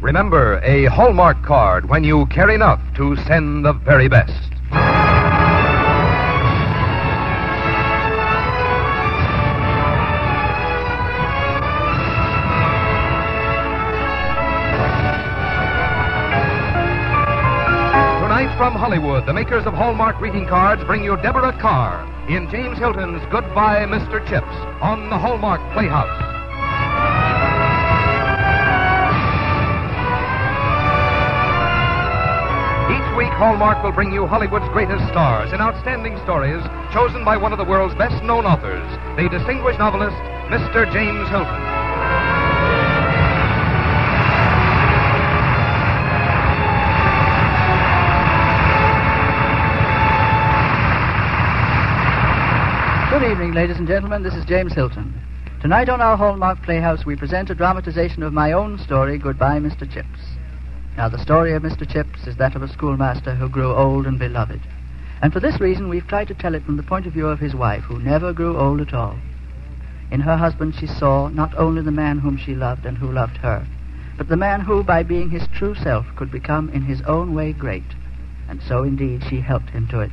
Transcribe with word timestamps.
Remember, 0.00 0.60
a 0.62 0.84
Hallmark 0.84 1.42
card 1.42 1.88
when 1.88 2.04
you 2.04 2.26
care 2.26 2.50
enough 2.50 2.80
to 2.94 3.16
send 3.26 3.64
the 3.64 3.72
very 3.72 4.08
best. 4.08 4.30
Tonight 18.22 18.54
from 18.56 18.74
Hollywood, 18.74 19.26
the 19.26 19.32
makers 19.32 19.66
of 19.66 19.74
Hallmark 19.74 20.18
greeting 20.18 20.46
cards 20.46 20.84
bring 20.84 21.02
you 21.02 21.16
Deborah 21.16 21.58
Kerr 21.60 22.06
in 22.32 22.48
James 22.50 22.78
Hilton's 22.78 23.22
Goodbye, 23.32 23.84
Mr. 23.86 24.24
Chips 24.28 24.46
on 24.80 25.10
the 25.10 25.18
Hallmark 25.18 25.60
Playhouse. 25.72 26.27
Week, 33.18 33.34
Hallmark 33.34 33.82
will 33.82 33.90
bring 33.90 34.12
you 34.12 34.28
Hollywood's 34.28 34.68
greatest 34.68 35.02
stars 35.08 35.52
in 35.52 35.60
outstanding 35.60 36.16
stories 36.22 36.62
chosen 36.94 37.24
by 37.24 37.36
one 37.36 37.50
of 37.50 37.58
the 37.58 37.64
world's 37.64 37.96
best 37.96 38.22
known 38.22 38.46
authors, 38.46 38.86
the 39.18 39.28
distinguished 39.28 39.80
novelist, 39.80 40.14
Mr. 40.46 40.86
James 40.94 41.26
Hilton. 41.26 41.58
Good 53.10 53.32
evening, 53.32 53.52
ladies 53.52 53.78
and 53.78 53.88
gentlemen. 53.88 54.22
This 54.22 54.34
is 54.34 54.44
James 54.44 54.72
Hilton. 54.74 55.12
Tonight 55.60 55.88
on 55.88 56.00
our 56.00 56.16
Hallmark 56.16 56.62
Playhouse, 56.62 57.04
we 57.04 57.16
present 57.16 57.50
a 57.50 57.54
dramatization 57.56 58.22
of 58.22 58.32
my 58.32 58.52
own 58.52 58.78
story, 58.78 59.18
Goodbye, 59.18 59.58
Mr. 59.58 59.92
Chips. 59.92 60.37
Now, 60.98 61.08
the 61.08 61.22
story 61.22 61.52
of 61.52 61.62
Mr. 61.62 61.88
Chips 61.88 62.26
is 62.26 62.34
that 62.38 62.56
of 62.56 62.62
a 62.64 62.72
schoolmaster 62.72 63.32
who 63.32 63.48
grew 63.48 63.72
old 63.72 64.04
and 64.04 64.18
beloved. 64.18 64.60
And 65.22 65.32
for 65.32 65.38
this 65.38 65.60
reason, 65.60 65.88
we've 65.88 66.08
tried 66.08 66.26
to 66.26 66.34
tell 66.34 66.56
it 66.56 66.64
from 66.64 66.76
the 66.76 66.82
point 66.82 67.06
of 67.06 67.12
view 67.12 67.28
of 67.28 67.38
his 67.38 67.54
wife, 67.54 67.84
who 67.84 68.00
never 68.00 68.32
grew 68.32 68.58
old 68.58 68.80
at 68.80 68.92
all. 68.92 69.16
In 70.10 70.18
her 70.22 70.36
husband, 70.36 70.74
she 70.74 70.88
saw 70.88 71.28
not 71.28 71.54
only 71.56 71.82
the 71.82 71.92
man 71.92 72.18
whom 72.18 72.36
she 72.36 72.56
loved 72.56 72.84
and 72.84 72.98
who 72.98 73.12
loved 73.12 73.36
her, 73.36 73.64
but 74.16 74.26
the 74.26 74.36
man 74.36 74.60
who, 74.60 74.82
by 74.82 75.04
being 75.04 75.30
his 75.30 75.46
true 75.46 75.76
self, 75.76 76.04
could 76.16 76.32
become 76.32 76.68
in 76.70 76.82
his 76.82 77.00
own 77.02 77.32
way 77.32 77.52
great. 77.52 77.94
And 78.48 78.60
so, 78.60 78.82
indeed, 78.82 79.22
she 79.30 79.40
helped 79.40 79.70
him 79.70 79.86
to 79.92 80.00
it. 80.00 80.10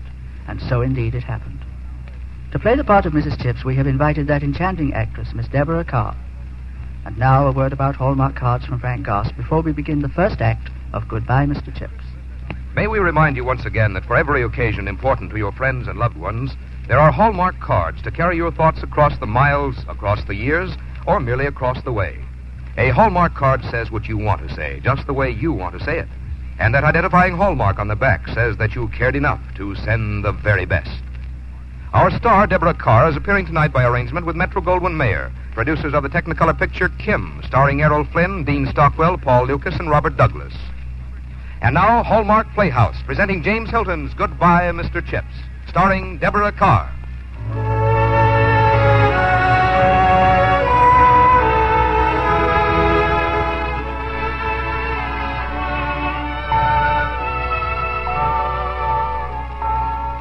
And 0.47 0.61
so, 0.61 0.81
indeed, 0.81 1.15
it 1.15 1.23
happened. 1.23 1.65
To 2.51 2.59
play 2.59 2.75
the 2.75 2.83
part 2.83 3.07
of 3.07 3.13
Mrs. 3.13 3.41
Chips, 3.41 3.65
we 3.65 3.75
have 3.77 3.87
invited 3.87 4.27
that 4.27 4.43
enchanting 4.43 4.93
actress, 4.93 5.33
Miss 5.33 5.47
Deborah 5.47 5.83
Kerr. 5.83 6.13
And 7.05 7.17
now 7.17 7.47
a 7.47 7.51
word 7.51 7.73
about 7.73 7.95
Hallmark 7.95 8.35
cards 8.35 8.67
from 8.67 8.79
Frank 8.79 9.03
Goss 9.03 9.31
before 9.31 9.61
we 9.61 9.71
begin 9.71 10.03
the 10.03 10.09
first 10.09 10.41
act 10.41 10.69
of 10.95 11.07
Goodbye, 11.09 11.45
Mr. 11.45 11.77
Chips. 11.77 12.03
May 12.73 12.87
we 12.87 12.99
remind 12.99 13.35
you 13.35 13.43
once 13.43 13.65
again 13.65 13.93
that 13.93 14.05
for 14.05 14.15
every 14.15 14.41
occasion 14.43 14.87
important 14.87 15.29
to 15.31 15.37
your 15.37 15.51
friends 15.51 15.87
and 15.87 15.99
loved 15.99 16.17
ones, 16.17 16.55
there 16.87 16.99
are 16.99 17.11
Hallmark 17.11 17.59
cards 17.59 18.01
to 18.03 18.11
carry 18.11 18.37
your 18.37 18.51
thoughts 18.51 18.81
across 18.81 19.17
the 19.19 19.25
miles, 19.25 19.75
across 19.89 20.23
the 20.23 20.35
years, 20.35 20.71
or 21.05 21.19
merely 21.19 21.45
across 21.45 21.81
the 21.83 21.91
way. 21.91 22.17
A 22.77 22.89
Hallmark 22.89 23.35
card 23.35 23.63
says 23.65 23.91
what 23.91 24.07
you 24.07 24.17
want 24.17 24.47
to 24.47 24.55
say, 24.55 24.79
just 24.83 25.05
the 25.05 25.13
way 25.13 25.29
you 25.29 25.51
want 25.51 25.77
to 25.77 25.83
say 25.83 25.99
it. 25.99 26.07
And 26.59 26.73
that 26.73 26.83
identifying 26.85 27.35
Hallmark 27.35 27.77
on 27.77 27.89
the 27.89 27.95
back 27.95 28.27
says 28.29 28.57
that 28.57 28.75
you 28.75 28.87
cared 28.89 29.17
enough 29.17 29.41
to 29.55 29.75
send 29.75 30.23
the 30.23 30.31
very 30.31 30.65
best. 30.65 31.01
Our 31.93 32.11
star, 32.17 32.47
Deborah 32.47 32.73
Kerr, 32.73 33.09
is 33.09 33.17
appearing 33.17 33.45
tonight 33.45 33.73
by 33.73 33.85
arrangement 33.85 34.25
with 34.25 34.35
Metro 34.35 34.61
Goldwyn 34.61 34.95
Mayer, 34.95 35.31
producers 35.53 35.93
of 35.93 36.03
the 36.03 36.09
Technicolor 36.09 36.57
picture 36.57 36.89
Kim, 36.89 37.41
starring 37.45 37.81
Errol 37.81 38.05
Flynn, 38.05 38.43
Dean 38.43 38.67
Stockwell, 38.67 39.17
Paul 39.17 39.45
Lukas, 39.45 39.75
and 39.79 39.89
Robert 39.89 40.17
Douglas. 40.17 40.53
And 41.61 41.73
now, 41.73 42.03
Hallmark 42.03 42.47
Playhouse, 42.53 42.97
presenting 43.05 43.41
James 43.41 43.69
Hilton's 43.69 44.13
Goodbye, 44.13 44.71
Mr. 44.71 45.05
Chips, 45.05 45.33
starring 45.67 46.19
Deborah 46.19 46.51
Kerr. 46.51 46.91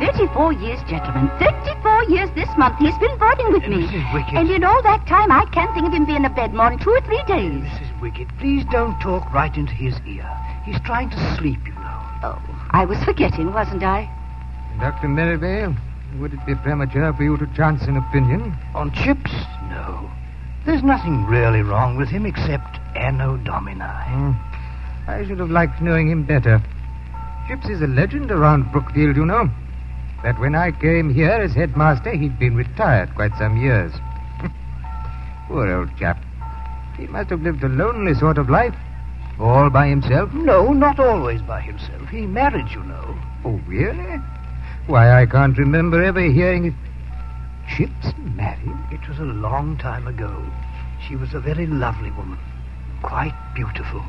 Thirty-four 0.00 0.52
years, 0.54 0.80
gentlemen. 0.88 1.30
Thirty-four 1.38 1.83
years 2.08 2.30
this 2.34 2.48
month 2.56 2.78
he's 2.78 2.96
been 2.98 3.16
boarding 3.18 3.52
with 3.52 3.66
me. 3.66 3.86
Mrs. 3.86 4.12
Wickett. 4.12 4.38
And 4.38 4.50
in 4.50 4.64
all 4.64 4.82
that 4.82 5.06
time, 5.06 5.30
I 5.30 5.44
can't 5.52 5.72
think 5.74 5.86
of 5.86 5.92
him 5.92 6.04
being 6.04 6.24
in 6.24 6.34
bed 6.34 6.54
more 6.54 6.70
than 6.70 6.78
two 6.78 6.90
or 6.90 7.00
three 7.02 7.22
days. 7.26 7.52
Mrs. 7.52 8.00
Wickett, 8.00 8.38
please 8.38 8.64
don't 8.70 8.98
talk 9.00 9.32
right 9.32 9.54
into 9.56 9.72
his 9.72 9.94
ear. 10.06 10.28
He's 10.64 10.80
trying 10.80 11.10
to 11.10 11.36
sleep, 11.36 11.60
you 11.66 11.74
know. 11.74 12.00
Oh, 12.22 12.42
I 12.70 12.84
was 12.84 13.02
forgetting, 13.04 13.52
wasn't 13.52 13.82
I? 13.82 14.10
Dr. 14.80 15.08
Merivale, 15.08 15.76
would 16.18 16.32
it 16.32 16.44
be 16.46 16.54
premature 16.54 17.12
for 17.12 17.22
you 17.22 17.36
to 17.36 17.46
chance 17.54 17.82
an 17.82 17.96
opinion? 17.96 18.56
On 18.74 18.92
Chips? 18.92 19.32
No. 19.68 20.10
There's 20.64 20.82
nothing 20.82 21.26
really 21.26 21.62
wrong 21.62 21.96
with 21.96 22.08
him 22.08 22.24
except 22.24 22.78
Anno 22.96 23.36
Domini. 23.36 23.80
Hmm. 23.80 24.32
I 25.06 25.24
should 25.26 25.38
have 25.38 25.50
liked 25.50 25.82
knowing 25.82 26.08
him 26.08 26.24
better. 26.24 26.62
Chips 27.46 27.68
is 27.68 27.82
a 27.82 27.86
legend 27.86 28.30
around 28.30 28.72
Brookfield, 28.72 29.16
you 29.16 29.26
know. 29.26 29.50
That 30.24 30.40
when 30.40 30.54
I 30.54 30.70
came 30.70 31.12
here 31.12 31.28
as 31.28 31.52
headmaster, 31.52 32.12
he'd 32.16 32.38
been 32.38 32.56
retired 32.56 33.14
quite 33.14 33.36
some 33.36 33.58
years. 33.58 33.92
Poor 35.48 35.70
old 35.70 35.94
chap. 35.98 36.16
He 36.96 37.06
must 37.08 37.28
have 37.28 37.42
lived 37.42 37.62
a 37.62 37.68
lonely 37.68 38.14
sort 38.14 38.38
of 38.38 38.48
life. 38.48 38.74
All 39.38 39.68
by 39.68 39.86
himself. 39.88 40.32
No, 40.32 40.72
not 40.72 40.98
always 40.98 41.42
by 41.42 41.60
himself. 41.60 42.08
He 42.08 42.22
married, 42.22 42.70
you 42.70 42.82
know. 42.84 43.18
Oh, 43.44 43.60
really? 43.66 44.18
Why, 44.86 45.20
I 45.20 45.26
can't 45.26 45.58
remember 45.58 46.02
ever 46.02 46.22
hearing 46.22 46.64
it. 46.66 46.74
Chips 47.76 48.16
married? 48.34 48.78
It 48.92 49.06
was 49.06 49.18
a 49.18 49.24
long 49.24 49.76
time 49.76 50.06
ago. 50.06 50.42
She 51.06 51.16
was 51.16 51.34
a 51.34 51.40
very 51.40 51.66
lovely 51.66 52.12
woman. 52.12 52.38
Quite 53.02 53.34
beautiful. 53.54 54.02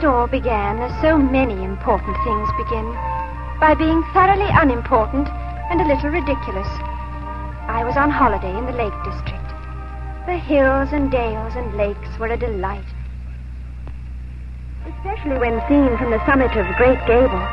It 0.00 0.06
all 0.06 0.26
began 0.26 0.78
as 0.80 0.98
so 1.02 1.18
many 1.18 1.52
important 1.62 2.16
things 2.24 2.48
begin 2.56 2.88
by 3.60 3.76
being 3.76 4.00
thoroughly 4.16 4.48
unimportant 4.48 5.28
and 5.68 5.78
a 5.78 5.84
little 5.84 6.08
ridiculous. 6.08 6.66
I 7.68 7.84
was 7.84 7.98
on 7.98 8.08
holiday 8.08 8.48
in 8.48 8.64
the 8.64 8.72
Lake 8.80 8.96
District. 9.04 9.44
The 10.24 10.40
hills 10.40 10.88
and 10.96 11.12
dales 11.12 11.52
and 11.52 11.76
lakes 11.76 12.08
were 12.18 12.32
a 12.32 12.40
delight. 12.40 12.88
Especially 14.88 15.36
when 15.36 15.60
seen 15.68 15.92
from 16.00 16.16
the 16.16 16.24
summit 16.24 16.56
of 16.56 16.64
Great 16.80 17.04
Gable. 17.04 17.44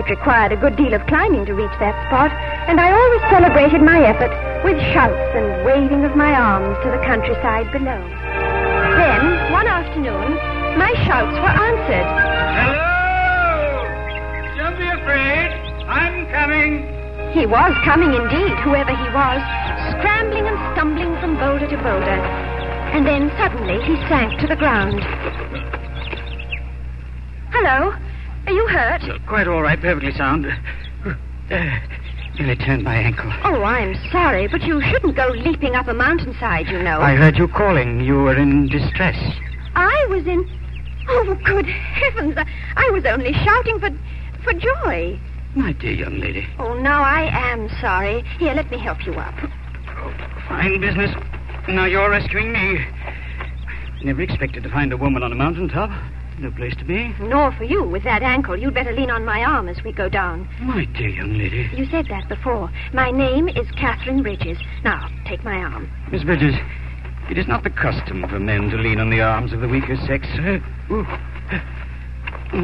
It 0.00 0.08
required 0.08 0.56
a 0.56 0.56
good 0.56 0.80
deal 0.80 0.96
of 0.96 1.04
climbing 1.12 1.44
to 1.44 1.52
reach 1.52 1.76
that 1.76 2.00
spot, 2.08 2.32
and 2.72 2.80
I 2.80 2.88
always 2.88 3.20
celebrated 3.28 3.84
my 3.84 4.00
effort 4.00 4.32
with 4.64 4.80
shouts 4.96 5.36
and 5.36 5.60
waving 5.68 6.08
of 6.08 6.16
my 6.16 6.32
arms 6.32 6.80
to 6.84 6.88
the 6.88 7.04
countryside 7.04 7.68
below. 7.68 8.00
Then, 8.96 9.52
one 9.52 9.68
afternoon, 9.68 10.55
my 10.76 10.92
shouts 11.04 11.36
were 11.40 11.48
answered. 11.48 12.08
Hello! 12.60 13.84
Don't 14.56 14.78
be 14.78 14.88
afraid. 14.88 15.48
I'm 15.88 16.26
coming. 16.28 16.84
He 17.32 17.46
was 17.46 17.74
coming 17.84 18.14
indeed, 18.14 18.56
whoever 18.60 18.90
he 18.90 19.08
was, 19.12 19.40
scrambling 19.98 20.46
and 20.46 20.58
stumbling 20.72 21.18
from 21.20 21.36
boulder 21.38 21.66
to 21.66 21.76
boulder. 21.76 22.20
And 22.94 23.06
then 23.06 23.30
suddenly 23.36 23.82
he 23.84 23.96
sank 24.08 24.40
to 24.40 24.46
the 24.46 24.56
ground. 24.56 25.00
Hello? 27.50 27.94
Are 28.46 28.52
you 28.52 28.66
hurt? 28.68 29.02
Quite 29.26 29.48
all 29.48 29.62
right, 29.62 29.80
perfectly 29.80 30.12
sound. 30.12 30.46
Uh, 31.50 31.78
nearly 32.38 32.56
turned 32.56 32.84
my 32.84 32.96
ankle. 32.96 33.30
Oh, 33.44 33.62
I'm 33.62 33.94
sorry, 34.10 34.46
but 34.48 34.62
you 34.62 34.80
shouldn't 34.82 35.14
go 35.16 35.28
leaping 35.28 35.74
up 35.74 35.88
a 35.88 35.94
mountainside, 35.94 36.68
you 36.68 36.82
know. 36.82 37.00
I 37.00 37.14
heard 37.16 37.36
you 37.36 37.48
calling. 37.48 38.00
You 38.00 38.14
were 38.14 38.36
in 38.36 38.68
distress. 38.68 39.16
I 39.74 40.06
was 40.10 40.26
in. 40.26 40.48
Oh, 41.08 41.38
good 41.44 41.66
heavens! 41.66 42.34
I, 42.36 42.46
I 42.76 42.90
was 42.90 43.04
only 43.04 43.32
shouting 43.32 43.78
for 43.80 43.90
for 44.44 44.52
joy. 44.52 45.18
My 45.54 45.72
dear 45.72 45.92
young 45.92 46.20
lady. 46.20 46.46
Oh, 46.58 46.74
now 46.74 47.02
I 47.02 47.22
am 47.52 47.68
sorry. 47.80 48.22
Here, 48.38 48.54
let 48.54 48.70
me 48.70 48.78
help 48.78 49.04
you 49.06 49.14
up. 49.14 49.34
Oh, 49.42 50.14
fine 50.48 50.80
business. 50.80 51.14
Now 51.68 51.86
you're 51.86 52.10
rescuing 52.10 52.52
me. 52.52 52.84
Never 54.04 54.22
expected 54.22 54.62
to 54.62 54.70
find 54.70 54.92
a 54.92 54.96
woman 54.96 55.22
on 55.22 55.32
a 55.32 55.34
mountaintop. 55.34 55.90
No 56.38 56.50
place 56.50 56.76
to 56.76 56.84
be. 56.84 57.14
Nor 57.18 57.50
for 57.52 57.64
you, 57.64 57.82
with 57.82 58.04
that 58.04 58.22
ankle. 58.22 58.56
You'd 58.56 58.74
better 58.74 58.92
lean 58.92 59.10
on 59.10 59.24
my 59.24 59.42
arm 59.42 59.68
as 59.68 59.82
we 59.82 59.92
go 59.92 60.08
down. 60.08 60.46
My 60.60 60.84
dear 60.84 61.08
young 61.08 61.38
lady. 61.38 61.70
You 61.74 61.86
said 61.90 62.06
that 62.10 62.28
before. 62.28 62.70
My 62.92 63.10
name 63.10 63.48
is 63.48 63.66
Catherine 63.78 64.22
Bridges. 64.22 64.58
Now, 64.84 65.08
take 65.26 65.42
my 65.42 65.56
arm. 65.56 65.90
Miss 66.12 66.24
Bridges, 66.24 66.54
it 67.30 67.38
is 67.38 67.46
not 67.46 67.62
the 67.64 67.70
custom 67.70 68.26
for 68.28 68.38
men 68.38 68.70
to 68.70 68.76
lean 68.76 69.00
on 69.00 69.10
the 69.10 69.20
arms 69.20 69.52
of 69.52 69.60
the 69.60 69.68
weaker 69.68 69.96
sex. 70.06 70.26
Ooh. 70.90 71.06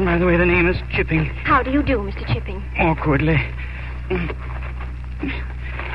By 0.05 0.17
the 0.17 0.25
way, 0.25 0.37
the 0.37 0.45
name 0.45 0.67
is 0.67 0.77
Chipping. 0.91 1.25
How 1.25 1.61
do 1.61 1.71
you 1.71 1.83
do, 1.83 1.97
Mr. 1.97 2.25
Chipping? 2.33 2.63
Awkwardly. 2.79 3.39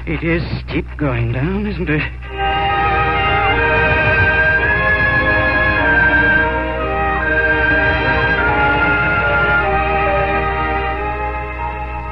It 0.07 0.23
is 0.23 0.43
steep 0.61 0.87
going 0.97 1.33
down, 1.33 1.67
isn't 1.67 1.89
it? 1.89 2.03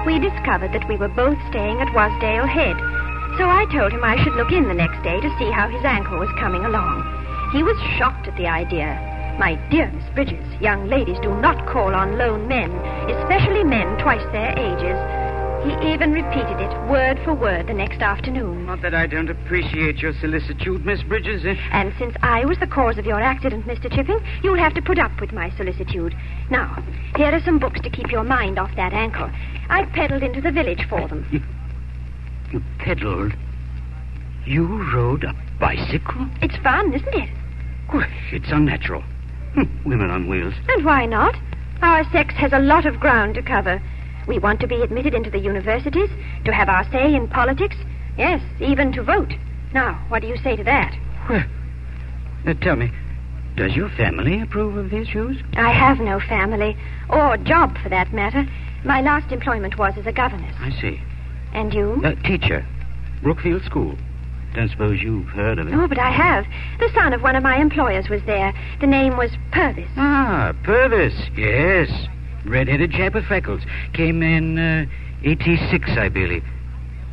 We 0.07 0.19
discovered 0.19 0.73
that 0.73 0.87
we 0.89 0.97
were 0.97 1.09
both 1.09 1.39
staying 1.51 1.81
at 1.81 1.89
Wasdale 1.95 2.49
Head. 2.49 2.96
So 3.39 3.45
I 3.45 3.67
told 3.71 3.93
him 3.93 4.03
I 4.03 4.23
should 4.25 4.35
look 4.35 4.51
in 4.51 4.67
the 4.67 4.73
next 4.73 5.03
day 5.03 5.21
to 5.21 5.37
see 5.39 5.51
how 5.51 5.69
his 5.69 5.85
ankle 5.85 6.19
was 6.19 6.33
coming 6.41 6.65
along. 6.65 7.05
He 7.53 7.63
was 7.63 7.77
shocked 7.99 8.27
at 8.27 8.37
the 8.37 8.47
idea. 8.47 8.97
My 9.39 9.57
dear 9.69 9.93
Miss 9.93 10.09
Bridges, 10.15 10.47
young 10.59 10.89
ladies 10.89 11.19
do 11.21 11.29
not 11.37 11.69
call 11.69 11.95
on 11.95 12.17
lone 12.17 12.49
men, 12.49 12.73
especially 13.11 13.63
men 13.63 13.99
twice 13.99 14.25
their 14.33 14.57
ages. 14.57 14.97
He 15.69 15.93
even 15.93 16.13
repeated 16.13 16.61
it 16.61 16.89
word 16.89 17.19
for 17.25 17.35
word 17.35 17.67
the 17.67 17.75
next 17.75 18.01
afternoon. 18.01 18.65
Not 18.65 18.81
that 18.81 18.95
I 18.95 19.07
don't 19.07 19.29
appreciate 19.29 19.99
your 19.99 20.15
solicitude, 20.15 20.87
Miss 20.87 21.03
Bridges. 21.03 21.45
And 21.73 21.93
since 21.99 22.17
I 22.23 22.47
was 22.47 22.57
the 22.59 22.67
cause 22.67 22.97
of 22.97 23.05
your 23.05 23.21
accident, 23.21 23.67
Mr. 23.67 23.95
Chipping, 23.95 24.21
you'll 24.43 24.57
have 24.57 24.75
to 24.75 24.83
put 24.83 24.99
up 24.99 25.21
with 25.21 25.33
my 25.33 25.51
solicitude. 25.59 26.17
Now, 26.51 26.83
here 27.17 27.33
are 27.35 27.45
some 27.45 27.59
books 27.59 27.81
to 27.83 27.91
keep 27.91 28.11
your 28.11 28.25
mind 28.25 28.59
off 28.59 28.75
that 28.77 28.95
ankle. 28.95 29.31
I 29.69 29.85
pedaled 29.85 30.23
into 30.23 30.41
the 30.41 30.53
village 30.53 30.87
for 30.89 31.07
them. 31.07 31.53
You 32.53 32.63
pedaled? 32.79 33.33
You 34.45 34.67
rode 34.93 35.25
a 35.25 35.35
bicycle? 35.59 36.27
It's 36.41 36.57
fun, 36.59 36.93
isn't 36.95 37.15
it? 37.15 37.29
It's 38.33 38.51
unnatural. 38.51 39.03
Hm, 39.55 39.81
Women 39.85 40.11
on 40.11 40.29
wheels. 40.29 40.55
And 40.69 40.85
why 40.85 41.07
not? 41.07 41.37
Our 41.83 42.05
sex 42.11 42.35
has 42.35 42.53
a 42.53 42.59
lot 42.59 42.87
of 42.87 43.01
ground 43.01 43.35
to 43.35 43.43
cover. 43.43 43.83
We 44.27 44.39
want 44.39 44.61
to 44.61 44.67
be 44.67 44.83
admitted 44.83 45.15
into 45.15 45.31
the 45.31 45.39
universities, 45.39 46.11
to 46.45 46.53
have 46.53 46.69
our 46.69 46.85
say 46.91 47.15
in 47.15 47.29
politics, 47.29 47.77
yes, 48.19 48.43
even 48.61 48.93
to 48.93 49.03
vote. 49.03 49.33
Now, 49.73 50.05
what 50.09 50.23
do 50.23 50.29
you 50.29 50.37
say 50.39 50.57
to 50.57 50.65
that? 50.65 50.97
Well, 51.29 51.45
uh, 52.47 52.55
tell 52.55 52.77
me, 52.77 52.91
does 53.57 53.75
your 53.75 53.89
family 53.91 54.41
approve 54.41 54.77
of 54.77 54.91
these 54.91 55.09
shoes? 55.09 55.39
I 55.57 55.71
have 55.73 55.99
no 56.01 56.21
family, 56.21 56.77
or 57.09 57.37
job 57.37 57.77
for 57.83 57.89
that 57.89 58.13
matter. 58.13 58.47
My 58.85 59.01
last 59.01 59.33
employment 59.33 59.79
was 59.79 59.95
as 59.97 60.07
a 60.07 60.13
governess. 60.13 60.55
I 60.61 60.71
see. 60.81 61.01
And 61.57 61.73
you? 61.73 62.03
Uh, 62.05 62.15
teacher, 62.23 62.67
Brookfield 63.23 63.63
School. 63.65 63.97
Don't 64.55 64.71
suppose 64.71 65.01
you've 65.01 65.29
heard 65.29 65.59
of 65.59 65.69
it? 65.69 65.75
Oh, 65.75 65.89
but 65.89 65.99
I 65.99 66.11
have. 66.11 66.45
The 66.79 66.91
son 66.95 67.15
of 67.15 67.23
one 67.23 67.35
of 67.35 67.43
my 67.43 67.57
employers 67.57 68.11
was 68.11 68.21
there. 68.27 68.53
The 68.81 68.87
name 68.87 69.17
was 69.17 69.31
Purvis. 69.53 69.89
Ah, 69.97 70.53
Purvis. 70.65 71.15
Yes. 71.35 71.91
Red-headed 72.45 72.93
chap 72.93 73.15
with 73.15 73.25
freckles. 73.25 73.63
Came 73.95 74.23
in 74.23 74.59
uh, 74.59 74.85
86, 75.25 75.91
I 75.93 76.11
believe. 76.11 76.45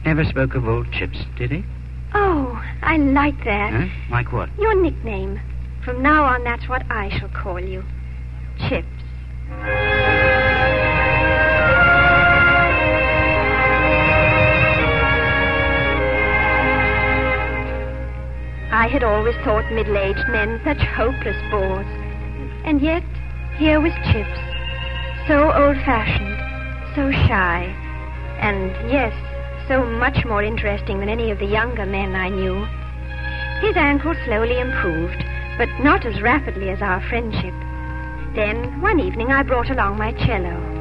Never 0.06 0.26
spoke 0.26 0.56
of 0.56 0.68
old 0.68 0.92
chips, 0.92 1.20
did 1.38 1.50
he? 1.50 1.64
Oh, 2.14 2.62
I 2.82 2.98
like 2.98 3.46
that. 3.46 3.72
Huh? 3.72 3.88
Like 4.12 4.34
what? 4.34 4.50
Your 4.60 4.76
nickname. 4.76 5.40
From 5.86 6.02
now 6.02 6.26
on, 6.26 6.44
that's 6.44 6.68
what 6.68 6.84
I 6.92 7.18
shall 7.18 7.30
call 7.30 7.62
you. 7.62 7.84
Chips. 8.68 8.88
I 18.84 18.88
had 18.88 19.02
always 19.02 19.36
thought 19.46 19.72
middle 19.72 19.98
aged 19.98 20.28
men 20.28 20.60
such 20.66 20.80
hopeless 20.80 21.38
bores. 21.50 21.88
And 22.66 22.82
yet, 22.82 23.06
here 23.56 23.80
was 23.80 23.94
Chips. 24.12 24.40
So 25.26 25.54
old 25.54 25.78
fashioned, 25.88 26.38
so 26.94 27.10
shy, 27.10 27.64
and 28.42 28.72
yes, 28.92 29.14
so 29.70 29.86
much 29.86 30.26
more 30.26 30.44
interesting 30.44 31.00
than 31.00 31.08
any 31.08 31.32
of 31.32 31.40
the 31.40 31.46
younger 31.46 31.86
men 31.86 32.14
I 32.14 32.28
knew. 32.28 32.68
His 33.66 33.78
ankle 33.78 34.16
slowly 34.26 34.60
improved, 34.60 35.24
but 35.58 35.70
not 35.80 36.06
as 36.06 36.22
rapidly 36.22 36.70
as 36.70 36.82
our 36.82 37.00
friendship. 37.08 37.56
Then, 38.36 38.82
one 38.82 39.00
evening, 39.00 39.32
I 39.32 39.44
brought 39.44 39.70
along 39.70 39.98
my 39.98 40.12
cello. 40.12 40.73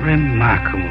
Remarkable. 0.00 0.88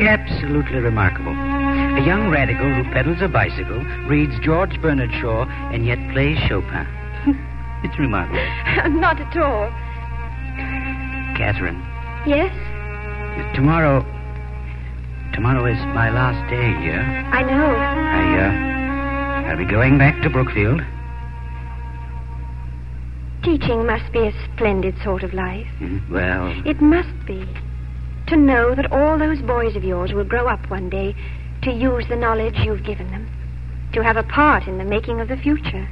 Absolutely 0.00 0.78
remarkable. 0.78 1.32
A 1.32 2.04
young 2.06 2.30
radical 2.30 2.72
who 2.72 2.84
pedals 2.92 3.20
a 3.20 3.28
bicycle, 3.28 3.80
reads 4.06 4.32
George 4.42 4.80
Bernard 4.80 5.10
Shaw, 5.20 5.44
and 5.72 5.84
yet 5.86 5.98
plays 6.12 6.38
Chopin. 6.48 6.86
it's 7.84 7.98
remarkable. 7.98 8.38
not 9.00 9.20
at 9.20 9.36
all. 9.36 9.68
Catherine, 11.36 11.80
Yes, 12.26 12.52
tomorrow. 13.54 14.00
Tomorrow 15.32 15.64
is 15.66 15.78
my 15.94 16.10
last 16.10 16.50
day 16.50 16.72
here. 16.82 17.00
I 17.32 17.42
know. 17.42 17.74
I, 17.76 19.46
uh. 19.46 19.48
I'll 19.50 19.56
be 19.56 19.64
going 19.64 19.96
back 19.96 20.20
to 20.22 20.28
Brookfield. 20.28 20.82
Teaching 23.42 23.86
must 23.86 24.12
be 24.12 24.18
a 24.26 24.32
splendid 24.44 24.94
sort 25.02 25.22
of 25.22 25.32
life. 25.32 25.66
Mm, 25.80 26.10
Well, 26.10 26.52
It 26.66 26.82
must 26.82 27.14
be. 27.26 27.46
To 28.30 28.36
know 28.36 28.76
that 28.76 28.92
all 28.92 29.18
those 29.18 29.42
boys 29.42 29.74
of 29.74 29.82
yours 29.82 30.12
will 30.12 30.24
grow 30.24 30.46
up 30.46 30.70
one 30.70 30.88
day 30.88 31.16
to 31.62 31.72
use 31.72 32.06
the 32.08 32.14
knowledge 32.14 32.54
you've 32.60 32.84
given 32.84 33.10
them, 33.10 33.28
to 33.92 34.04
have 34.04 34.16
a 34.16 34.22
part 34.22 34.68
in 34.68 34.78
the 34.78 34.84
making 34.84 35.20
of 35.20 35.26
the 35.26 35.36
future. 35.36 35.88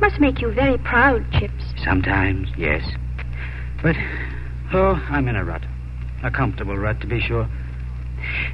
Must 0.00 0.18
make 0.18 0.40
you 0.40 0.50
very 0.52 0.78
proud, 0.78 1.24
Chips. 1.32 1.62
sometimes, 1.84 2.48
yes. 2.58 2.82
But, 3.84 3.94
oh, 4.72 5.00
I'm 5.10 5.28
in 5.28 5.36
a 5.36 5.44
rut. 5.44 5.62
A 6.24 6.30
comfortable 6.32 6.76
rut, 6.76 7.00
to 7.02 7.06
be 7.06 7.20
sure. 7.20 7.48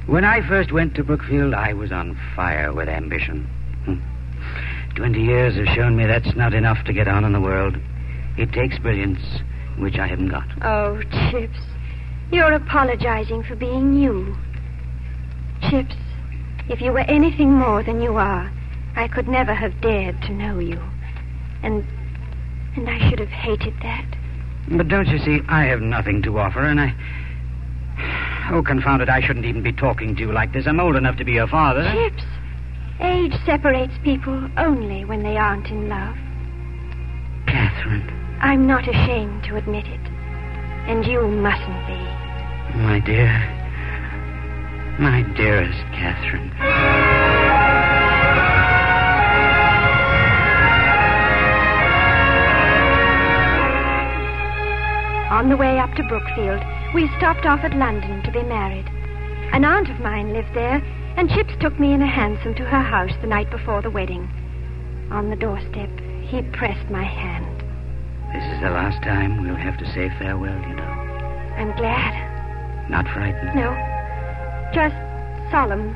When 0.05 0.23
I 0.23 0.47
first 0.47 0.71
went 0.71 0.93
to 0.95 1.03
Brookfield, 1.03 1.55
I 1.55 1.73
was 1.73 1.91
on 1.91 2.19
fire 2.35 2.71
with 2.71 2.87
ambition. 2.87 3.45
Hmm. 3.85 4.95
Twenty 4.95 5.23
years 5.23 5.55
have 5.55 5.75
shown 5.75 5.97
me 5.97 6.05
that's 6.05 6.35
not 6.35 6.53
enough 6.53 6.83
to 6.85 6.93
get 6.93 7.07
on 7.07 7.25
in 7.25 7.33
the 7.33 7.41
world. 7.41 7.77
It 8.37 8.51
takes 8.53 8.77
brilliance, 8.77 9.19
which 9.79 9.97
I 9.97 10.05
haven't 10.05 10.29
got. 10.29 10.47
Oh, 10.61 11.01
Chips, 11.31 11.59
you're 12.31 12.53
apologizing 12.53 13.43
for 13.43 13.55
being 13.55 13.93
you. 13.93 14.35
Chips, 15.69 15.95
if 16.69 16.81
you 16.81 16.91
were 16.91 16.99
anything 16.99 17.51
more 17.51 17.83
than 17.83 18.01
you 18.01 18.17
are, 18.17 18.51
I 18.95 19.07
could 19.07 19.27
never 19.27 19.53
have 19.53 19.79
dared 19.81 20.21
to 20.23 20.33
know 20.33 20.59
you. 20.59 20.81
And 21.63 21.85
and 22.75 22.89
I 22.89 23.09
should 23.09 23.19
have 23.19 23.29
hated 23.29 23.73
that. 23.81 24.05
But 24.69 24.87
don't 24.87 25.07
you 25.07 25.17
see, 25.19 25.41
I 25.47 25.63
have 25.63 25.81
nothing 25.81 26.21
to 26.23 26.37
offer, 26.37 26.63
and 26.63 26.79
I. 26.79 26.93
Oh, 28.51 28.61
confound 28.61 29.01
it, 29.01 29.09
I 29.09 29.19
shouldn't 29.19 29.45
even 29.45 29.63
be 29.63 29.73
talking 29.73 30.15
to 30.15 30.21
you 30.21 30.31
like 30.31 30.53
this. 30.53 30.67
I'm 30.67 30.79
old 30.79 30.95
enough 30.95 31.17
to 31.17 31.25
be 31.25 31.33
your 31.33 31.47
father. 31.47 31.83
Chips, 31.91 32.23
age 32.99 33.33
separates 33.45 33.93
people 34.03 34.49
only 34.57 35.03
when 35.05 35.23
they 35.23 35.37
aren't 35.37 35.67
in 35.67 35.89
love. 35.89 36.15
Catherine, 37.47 38.07
I'm 38.39 38.67
not 38.67 38.87
ashamed 38.87 39.43
to 39.45 39.55
admit 39.55 39.87
it. 39.87 39.99
And 40.87 41.05
you 41.05 41.27
mustn't 41.27 41.87
be. 41.87 42.16
My 42.77 42.99
dear. 42.99 43.33
My 44.99 45.23
dearest 45.35 45.81
Catherine. 45.93 46.51
On 55.31 55.49
the 55.49 55.57
way 55.57 55.79
up 55.79 55.93
to 55.95 56.03
Brookfield, 56.03 56.61
we 56.93 57.07
stopped 57.17 57.45
off 57.45 57.59
at 57.63 57.75
London 57.75 58.23
to 58.23 58.31
be 58.31 58.43
married. 58.43 58.87
An 59.53 59.65
aunt 59.65 59.89
of 59.89 59.99
mine 59.99 60.33
lived 60.33 60.53
there, 60.53 60.81
and 61.15 61.29
Chips 61.29 61.53
took 61.59 61.79
me 61.79 61.93
in 61.93 62.01
a 62.01 62.07
hansom 62.07 62.55
to 62.55 62.65
her 62.65 62.81
house 62.81 63.13
the 63.21 63.27
night 63.27 63.49
before 63.49 63.81
the 63.81 63.91
wedding. 63.91 64.29
On 65.11 65.29
the 65.29 65.35
doorstep, 65.35 65.89
he 66.23 66.41
pressed 66.53 66.89
my 66.89 67.03
hand. 67.03 67.63
This 68.33 68.43
is 68.53 68.61
the 68.61 68.69
last 68.69 69.01
time 69.03 69.41
we'll 69.41 69.55
have 69.55 69.77
to 69.77 69.85
say 69.93 70.09
farewell, 70.19 70.59
you 70.67 70.75
know. 70.75 70.83
I'm 70.83 71.75
glad. 71.75 72.26
Not 72.89 73.07
frightened. 73.13 73.55
No, 73.55 73.75
just 74.73 74.95
solemn. 75.51 75.95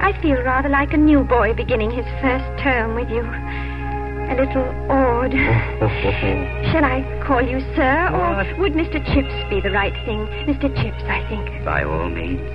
I 0.00 0.16
feel 0.22 0.40
rather 0.42 0.68
like 0.68 0.92
a 0.92 0.96
new 0.96 1.24
boy 1.24 1.54
beginning 1.54 1.90
his 1.90 2.06
first 2.22 2.46
term 2.62 2.94
with 2.94 3.10
you. 3.10 3.22
A 3.22 4.34
little 4.38 4.62
awed. 4.90 5.32
Shall 6.70 6.84
I 6.84 7.02
call 7.26 7.42
you 7.42 7.60
sir, 7.74 8.08
or 8.12 8.60
would 8.60 8.74
Mr. 8.74 9.02
Chips 9.12 9.34
be 9.50 9.60
the 9.60 9.70
right 9.70 9.94
thing? 10.04 10.26
Mr. 10.46 10.68
Chips, 10.80 11.02
I 11.04 11.26
think. 11.28 11.64
By 11.64 11.82
all 11.82 12.08
means. 12.08 12.46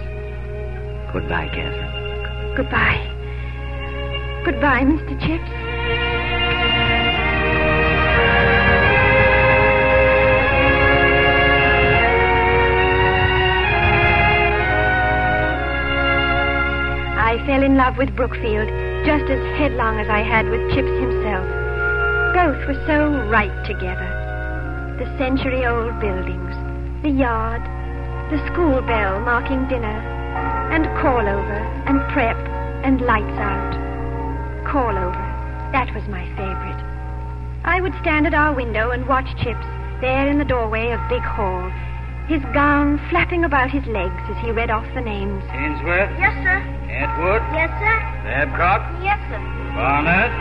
Goodbye, 1.12 1.50
Catherine. 1.50 2.56
Goodbye. 2.56 3.10
Goodbye, 4.46 4.84
Mr. 4.84 5.20
Chips. 5.20 5.63
Love 17.84 17.98
with 17.98 18.16
Brookfield 18.16 18.70
just 19.04 19.28
as 19.28 19.44
headlong 19.60 20.00
as 20.00 20.08
I 20.08 20.24
had 20.24 20.48
with 20.48 20.72
Chips 20.72 20.96
himself. 21.04 21.44
both 22.32 22.56
were 22.64 22.80
so 22.88 23.12
right 23.28 23.52
together. 23.68 24.08
The 25.04 25.18
century 25.18 25.66
old 25.68 26.00
buildings, 26.00 26.56
the 27.04 27.12
yard, 27.12 27.60
the 28.32 28.40
school 28.48 28.80
bell 28.88 29.20
marking 29.20 29.68
dinner, 29.68 30.00
and 30.72 30.86
call 31.04 31.28
over, 31.28 31.60
and 31.84 32.00
prep, 32.14 32.40
and 32.88 33.02
lights 33.02 33.36
out. 33.36 33.76
Call 34.64 34.96
over. 34.96 35.24
That 35.76 35.94
was 35.94 36.08
my 36.08 36.24
favorite. 36.40 36.80
I 37.66 37.82
would 37.82 38.00
stand 38.00 38.28
at 38.28 38.34
our 38.34 38.56
window 38.56 38.92
and 38.92 39.06
watch 39.10 39.28
Chips 39.44 39.68
there 40.00 40.30
in 40.30 40.40
the 40.40 40.48
doorway 40.48 40.92
of 40.92 41.10
Big 41.10 41.24
Hall, 41.24 41.70
his 42.30 42.42
gown 42.54 42.98
flapping 43.10 43.44
about 43.44 43.72
his 43.72 43.86
legs 43.88 44.24
as 44.32 44.38
he 44.38 44.52
read 44.52 44.72
off 44.72 44.88
the 44.96 45.02
names. 45.02 45.44
Ainsworth? 45.52 46.16
Yes, 46.18 46.34
sir. 46.48 46.83
Atwood? 46.94 47.42
Yes, 47.54 47.70
sir. 47.82 47.98
Babcock? 48.24 48.82
Yes, 49.02 49.20
sir. 49.30 49.40
Barnett? 49.74 50.32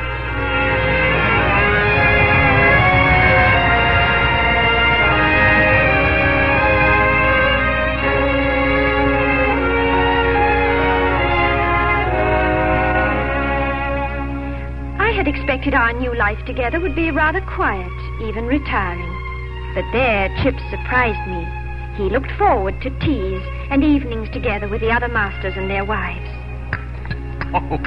I 15.01 15.11
had 15.15 15.27
expected 15.27 15.73
our 15.75 15.93
new 15.95 16.15
life 16.15 16.45
together 16.45 16.81
would 16.81 16.95
be 16.95 17.11
rather 17.11 17.41
quiet, 17.41 17.91
even 18.23 18.47
retiring. 18.47 19.09
But 19.75 19.85
there, 19.93 20.29
Chips 20.43 20.63
surprised 20.71 21.27
me. 21.31 21.49
He 21.97 22.11
looked 22.11 22.33
forward 22.33 22.81
to 22.83 22.91
teas 23.01 23.43
and 23.71 23.83
evenings 23.83 24.29
together 24.31 24.69
with 24.69 24.81
the 24.83 24.91
other 24.91 25.09
masters 25.09 25.55
and 25.57 25.71
their 25.71 25.85
wives. 25.85 26.42
Oh, 27.55 27.79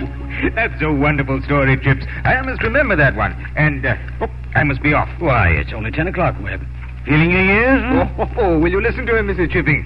that's 0.56 0.82
a 0.82 0.92
wonderful 0.92 1.42
story, 1.44 1.78
Chips. 1.78 2.06
I 2.24 2.42
must 2.42 2.62
remember 2.62 2.96
that 2.96 3.16
one. 3.16 3.34
And, 3.56 3.86
uh, 3.86 3.96
oh, 4.22 4.28
I 4.56 4.64
must 4.64 4.82
be 4.82 4.94
off. 4.94 5.10
Why, 5.20 5.50
it's 5.50 5.74
only 5.74 5.92
ten 5.92 6.08
o'clock, 6.08 6.36
Webb. 6.42 6.62
Feeling 7.06 7.30
your 7.30 7.44
years? 7.44 7.82
huh? 7.84 8.10
Oh, 8.18 8.32
oh, 8.38 8.60
will 8.60 8.72
you 8.72 8.82
listen 8.82 9.06
to 9.06 9.16
him, 9.16 9.28
Mrs. 9.28 9.52
Chipping? 9.52 9.86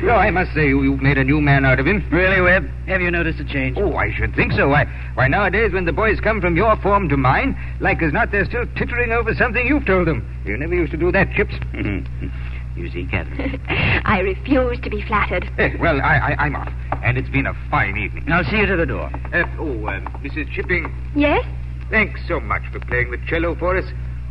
no, 0.02 0.12
I 0.12 0.30
must 0.30 0.54
say, 0.54 0.68
you've 0.68 1.02
made 1.02 1.18
a 1.18 1.24
new 1.24 1.42
man 1.42 1.66
out 1.66 1.78
of 1.78 1.86
him. 1.86 2.02
Really, 2.10 2.40
Webb? 2.40 2.66
Have 2.86 3.02
you 3.02 3.10
noticed 3.10 3.38
a 3.38 3.44
change? 3.44 3.76
Oh, 3.78 3.94
I 3.96 4.14
should 4.14 4.34
think 4.34 4.52
so. 4.52 4.68
Why, 4.70 4.86
why, 5.12 5.28
nowadays, 5.28 5.74
when 5.74 5.84
the 5.84 5.92
boys 5.92 6.20
come 6.20 6.40
from 6.40 6.56
your 6.56 6.74
form 6.76 7.10
to 7.10 7.18
mine, 7.18 7.54
like 7.80 8.02
as 8.02 8.14
not, 8.14 8.30
they're 8.30 8.46
still 8.46 8.64
tittering 8.76 9.12
over 9.12 9.34
something 9.34 9.66
you've 9.66 9.84
told 9.84 10.06
them. 10.06 10.24
You 10.46 10.56
never 10.56 10.74
used 10.74 10.92
to 10.92 10.96
do 10.96 11.12
that, 11.12 11.32
Chips. 11.34 11.54
you 12.78 12.90
see, 12.90 13.04
Catherine. 13.06 13.60
I 14.04 14.20
refuse 14.20 14.78
to 14.80 14.90
be 14.90 15.02
flattered. 15.02 15.50
Eh, 15.58 15.70
well, 15.80 16.00
I, 16.00 16.16
I, 16.36 16.44
I'm 16.46 16.56
off. 16.56 16.72
And 17.04 17.18
it's 17.18 17.28
been 17.28 17.46
a 17.46 17.54
fine 17.70 17.96
evening. 17.96 18.30
I'll 18.30 18.44
see 18.44 18.56
you 18.58 18.66
to 18.66 18.76
the 18.76 18.86
door. 18.86 19.10
Uh, 19.32 19.44
oh, 19.58 19.86
uh, 19.86 20.00
Mrs. 20.20 20.50
Chipping, 20.52 20.92
Yes? 21.14 21.44
thanks 21.90 22.20
so 22.28 22.38
much 22.40 22.62
for 22.72 22.80
playing 22.80 23.10
the 23.10 23.18
cello 23.26 23.54
for 23.54 23.76
us. 23.76 23.84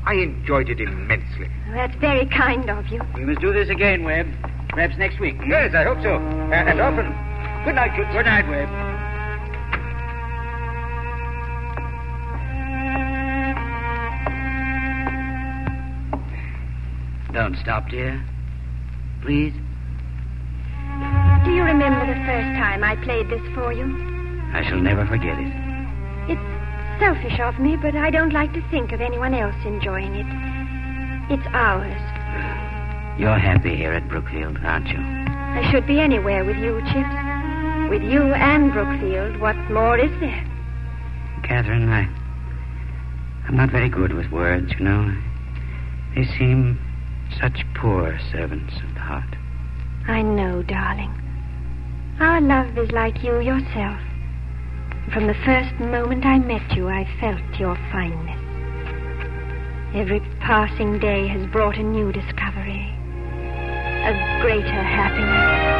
I 0.05 0.13
enjoyed 0.13 0.69
it 0.69 0.79
immensely. 0.79 1.49
That's 1.73 1.95
very 1.95 2.25
kind 2.27 2.69
of 2.69 2.87
you. 2.87 3.01
We 3.15 3.25
must 3.25 3.41
do 3.41 3.51
this 3.51 3.69
again, 3.69 4.03
Webb. 4.03 4.27
Perhaps 4.69 4.97
next 4.97 5.19
week. 5.19 5.35
hmm? 5.37 5.49
Yes, 5.49 5.73
I 5.75 5.83
hope 5.83 6.01
so. 6.01 6.15
Uh, 6.15 6.53
and 6.53 6.79
often. 6.79 7.07
Good 7.65 7.75
night, 7.75 7.95
Chips. 7.95 8.11
Good 8.13 8.25
night, 8.25 8.47
Webb. 8.47 8.69
Don't 17.33 17.55
stop, 17.57 17.89
dear. 17.89 18.23
Please. 19.27 19.51
Do 21.43 21.51
you 21.51 21.61
remember 21.61 22.07
the 22.07 22.15
first 22.23 22.47
time 22.55 22.81
I 22.81 22.95
played 23.03 23.27
this 23.27 23.41
for 23.53 23.73
you? 23.73 23.83
I 24.53 24.63
shall 24.63 24.79
never 24.79 25.05
forget 25.05 25.37
it. 25.37 25.51
It's 26.31 26.99
selfish 27.01 27.37
of 27.41 27.59
me, 27.59 27.75
but 27.75 27.93
I 27.93 28.09
don't 28.09 28.31
like 28.31 28.53
to 28.53 28.61
think 28.71 28.93
of 28.93 29.01
anyone 29.01 29.33
else 29.33 29.57
enjoying 29.65 30.15
it. 30.15 30.25
It's 31.29 31.45
ours. 31.51 31.99
You're 33.19 33.37
happy 33.37 33.75
here 33.75 33.91
at 33.91 34.07
Brookfield, 34.07 34.59
aren't 34.63 34.87
you? 34.87 34.99
I 34.99 35.69
should 35.71 35.85
be 35.85 35.99
anywhere 35.99 36.45
with 36.45 36.55
you, 36.55 36.79
Chips. 36.93 37.89
With 37.89 38.03
you 38.03 38.31
and 38.31 38.71
Brookfield, 38.71 39.41
what 39.41 39.57
more 39.69 39.97
is 39.97 40.17
there? 40.21 40.47
Catherine, 41.43 41.89
I. 41.89 42.07
I'm 43.45 43.57
not 43.57 43.71
very 43.71 43.89
good 43.89 44.13
with 44.13 44.31
words, 44.31 44.71
you 44.79 44.85
know. 44.85 45.13
They 46.15 46.23
seem 46.23 46.79
such 47.41 47.65
poor 47.75 48.17
servants 48.31 48.73
heart. 49.07 49.35
I 50.07 50.21
know, 50.21 50.61
darling. 50.63 51.13
Our 52.19 52.41
love 52.41 52.77
is 52.77 52.91
like 52.91 53.23
you 53.23 53.39
yourself. 53.39 53.99
From 55.13 55.27
the 55.27 55.37
first 55.45 55.73
moment 55.79 56.25
I 56.25 56.39
met 56.39 56.75
you, 56.75 56.89
I 56.89 57.07
felt 57.21 57.59
your 57.59 57.75
fineness. 57.91 58.41
Every 59.95 60.19
passing 60.41 60.99
day 60.99 61.27
has 61.27 61.49
brought 61.51 61.77
a 61.77 61.83
new 61.83 62.11
discovery, 62.11 62.91
a 64.03 64.41
greater 64.41 64.83
happiness. 64.83 65.77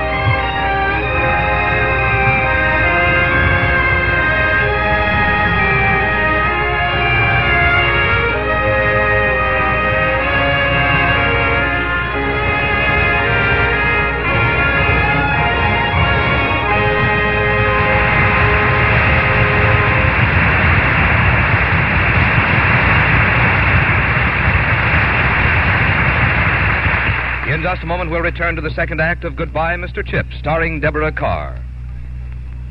Just 27.67 27.83
a 27.83 27.85
moment, 27.85 28.09
we'll 28.09 28.21
return 28.21 28.55
to 28.55 28.61
the 28.61 28.69
second 28.69 29.01
act 29.01 29.25
of 29.25 29.35
Goodbye, 29.35 29.75
Mr. 29.75 30.01
Chips, 30.01 30.37
starring 30.39 30.79
Deborah 30.79 31.11
Kerr. 31.11 31.61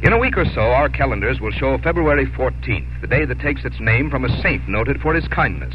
In 0.03 0.15
a 0.15 0.19
week 0.19 0.39
or 0.39 0.47
so, 0.47 0.63
our 0.63 0.89
calendars 0.89 1.39
will 1.39 1.51
show 1.51 1.77
February 1.77 2.25
14th, 2.25 3.03
the 3.03 3.07
day 3.07 3.27
that 3.27 3.39
takes 3.39 3.67
its 3.67 3.79
name 3.79 4.09
from 4.09 4.25
a 4.25 4.41
saint 4.41 4.67
noted 4.67 5.03
for 5.03 5.13
his 5.13 5.29
kindness. 5.29 5.75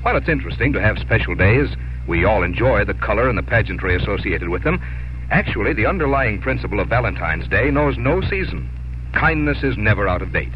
While 0.00 0.16
it's 0.16 0.30
interesting 0.30 0.72
to 0.72 0.80
have 0.80 0.98
special 0.98 1.34
days, 1.34 1.68
we 2.06 2.24
all 2.24 2.42
enjoy 2.42 2.86
the 2.86 2.94
color 2.94 3.28
and 3.28 3.36
the 3.36 3.42
pageantry 3.42 3.94
associated 3.94 4.48
with 4.48 4.64
them. 4.64 4.80
Actually, 5.30 5.74
the 5.74 5.84
underlying 5.84 6.40
principle 6.40 6.80
of 6.80 6.88
Valentine's 6.88 7.48
Day 7.48 7.70
knows 7.70 7.98
no 7.98 8.22
season. 8.22 8.70
Kindness 9.12 9.62
is 9.62 9.76
never 9.76 10.08
out 10.08 10.22
of 10.22 10.32
date. 10.32 10.54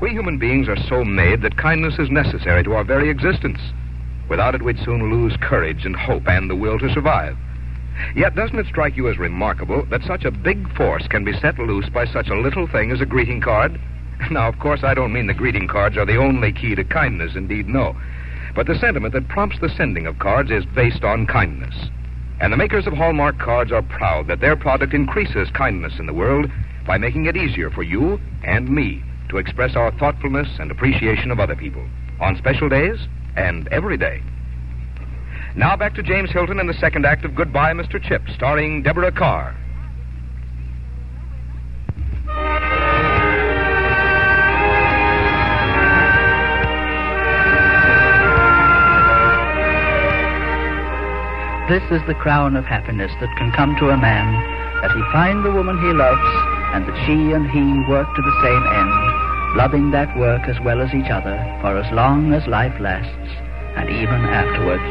We 0.00 0.10
human 0.10 0.38
beings 0.40 0.68
are 0.68 0.88
so 0.88 1.04
made 1.04 1.42
that 1.42 1.58
kindness 1.58 1.94
is 2.00 2.10
necessary 2.10 2.64
to 2.64 2.72
our 2.72 2.82
very 2.82 3.08
existence. 3.08 3.60
Without 4.28 4.54
it, 4.54 4.62
we'd 4.62 4.78
soon 4.78 5.10
lose 5.10 5.36
courage 5.40 5.84
and 5.84 5.94
hope 5.94 6.26
and 6.26 6.48
the 6.48 6.56
will 6.56 6.78
to 6.78 6.92
survive. 6.92 7.36
Yet, 8.16 8.34
doesn't 8.34 8.58
it 8.58 8.66
strike 8.66 8.96
you 8.96 9.08
as 9.08 9.18
remarkable 9.18 9.84
that 9.86 10.02
such 10.02 10.24
a 10.24 10.30
big 10.30 10.74
force 10.76 11.06
can 11.06 11.24
be 11.24 11.38
set 11.38 11.58
loose 11.58 11.88
by 11.88 12.06
such 12.06 12.28
a 12.28 12.38
little 12.38 12.66
thing 12.66 12.90
as 12.90 13.00
a 13.00 13.06
greeting 13.06 13.40
card? 13.40 13.80
Now, 14.30 14.48
of 14.48 14.58
course, 14.58 14.84
I 14.84 14.94
don't 14.94 15.12
mean 15.12 15.26
the 15.26 15.34
greeting 15.34 15.68
cards 15.68 15.96
are 15.96 16.06
the 16.06 16.16
only 16.16 16.52
key 16.52 16.74
to 16.76 16.84
kindness. 16.84 17.34
Indeed, 17.34 17.68
no. 17.68 17.96
But 18.54 18.66
the 18.66 18.78
sentiment 18.78 19.12
that 19.12 19.28
prompts 19.28 19.58
the 19.60 19.68
sending 19.68 20.06
of 20.06 20.18
cards 20.18 20.50
is 20.50 20.64
based 20.64 21.02
on 21.02 21.26
kindness. 21.26 21.74
And 22.40 22.52
the 22.52 22.56
makers 22.56 22.86
of 22.86 22.92
Hallmark 22.92 23.38
cards 23.38 23.72
are 23.72 23.82
proud 23.82 24.28
that 24.28 24.40
their 24.40 24.56
product 24.56 24.94
increases 24.94 25.50
kindness 25.50 25.98
in 25.98 26.06
the 26.06 26.14
world 26.14 26.50
by 26.86 26.96
making 26.96 27.26
it 27.26 27.36
easier 27.36 27.70
for 27.70 27.82
you 27.82 28.20
and 28.44 28.68
me 28.68 29.02
to 29.28 29.38
express 29.38 29.76
our 29.76 29.90
thoughtfulness 29.98 30.48
and 30.58 30.70
appreciation 30.70 31.30
of 31.30 31.40
other 31.40 31.56
people 31.56 31.86
on 32.20 32.36
special 32.36 32.68
days 32.68 32.98
and 33.36 33.68
every 33.68 33.96
day. 33.96 34.22
Now 35.56 35.76
back 35.76 35.94
to 35.94 36.02
James 36.02 36.30
Hilton 36.30 36.58
in 36.58 36.66
the 36.66 36.74
second 36.74 37.06
act 37.06 37.24
of 37.24 37.34
Goodbye, 37.34 37.72
Mr. 37.72 38.02
Chip, 38.02 38.22
starring 38.34 38.82
Deborah 38.82 39.12
Kerr. 39.12 39.54
This 51.68 51.82
is 51.90 52.06
the 52.06 52.14
crown 52.14 52.56
of 52.56 52.66
happiness 52.66 53.10
that 53.20 53.34
can 53.38 53.50
come 53.52 53.74
to 53.76 53.88
a 53.88 53.96
man, 53.96 54.34
that 54.82 54.92
he 54.92 55.00
find 55.12 55.44
the 55.44 55.50
woman 55.50 55.80
he 55.80 55.94
loves, 55.94 56.20
and 56.74 56.84
that 56.84 57.06
she 57.06 57.32
and 57.32 57.48
he 57.48 57.88
work 57.88 58.04
to 58.14 58.20
the 58.20 58.36
same 58.42 58.64
end, 58.68 59.13
loving 59.54 59.92
that 59.92 60.16
work 60.18 60.42
as 60.48 60.58
well 60.60 60.80
as 60.80 60.92
each 60.92 61.10
other 61.10 61.38
for 61.60 61.78
as 61.78 61.90
long 61.92 62.32
as 62.32 62.46
life 62.48 62.74
lasts, 62.80 63.30
and 63.76 63.88
even 63.88 64.26
afterwards. 64.26 64.82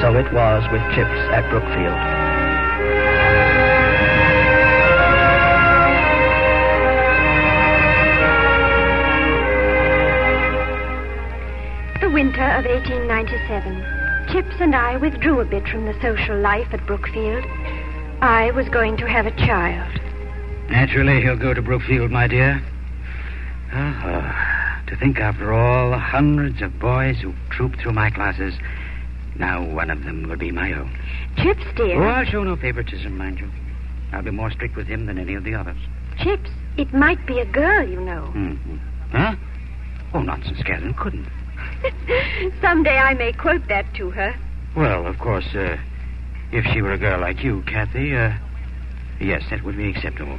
So 0.00 0.14
it 0.14 0.32
was 0.32 0.62
with 0.70 0.82
Chips 0.94 1.18
at 1.34 1.48
Brookfield. 1.50 1.98
The 12.02 12.10
winter 12.10 12.46
of 12.54 12.64
1897. 12.66 14.32
Chips 14.32 14.60
and 14.60 14.76
I 14.76 14.96
withdrew 14.96 15.40
a 15.40 15.44
bit 15.44 15.66
from 15.66 15.86
the 15.86 16.00
social 16.00 16.38
life 16.38 16.68
at 16.72 16.86
Brookfield. 16.86 17.44
I 18.22 18.52
was 18.54 18.68
going 18.68 18.96
to 18.98 19.08
have 19.08 19.26
a 19.26 19.32
child. 19.32 20.00
Naturally, 20.70 21.20
he'll 21.20 21.36
go 21.36 21.52
to 21.52 21.62
Brookfield, 21.62 22.10
my 22.10 22.28
dear. 22.28 22.62
Oh, 23.78 24.32
To 24.88 24.96
think 24.96 25.18
after 25.20 25.52
all 25.52 25.90
the 25.90 25.98
hundreds 25.98 26.62
of 26.62 26.78
boys 26.78 27.18
who 27.20 27.34
trooped 27.50 27.80
through 27.80 27.92
my 27.92 28.10
classes, 28.10 28.54
now 29.38 29.62
one 29.64 29.90
of 29.90 30.04
them 30.04 30.28
will 30.28 30.36
be 30.36 30.50
my 30.50 30.72
own. 30.72 30.96
Chips, 31.36 31.64
dear. 31.76 32.02
Oh, 32.02 32.06
I'll 32.08 32.24
show 32.24 32.42
no 32.42 32.56
favoritism, 32.56 33.16
mind 33.16 33.38
you. 33.38 33.50
I'll 34.12 34.22
be 34.22 34.30
more 34.30 34.50
strict 34.50 34.76
with 34.76 34.86
him 34.86 35.06
than 35.06 35.18
any 35.18 35.34
of 35.34 35.44
the 35.44 35.54
others. 35.54 35.76
Chips, 36.18 36.48
it 36.78 36.94
might 36.94 37.26
be 37.26 37.38
a 37.40 37.44
girl, 37.44 37.86
you 37.86 38.00
know. 38.00 38.32
Mm-hmm. 38.34 38.76
Huh? 39.10 39.34
Oh, 40.14 40.22
nonsense, 40.22 40.62
Catherine. 40.64 40.94
Couldn't. 40.94 41.28
Someday 42.62 42.96
I 42.96 43.14
may 43.14 43.32
quote 43.32 43.66
that 43.68 43.92
to 43.96 44.10
her. 44.10 44.34
Well, 44.74 45.06
of 45.06 45.18
course, 45.18 45.54
uh, 45.54 45.76
if 46.52 46.64
she 46.72 46.80
were 46.80 46.92
a 46.92 46.98
girl 46.98 47.20
like 47.20 47.42
you, 47.42 47.62
Kathy, 47.66 48.16
uh, 48.16 48.32
yes, 49.20 49.42
that 49.50 49.62
would 49.64 49.76
be 49.76 49.90
acceptable. 49.90 50.38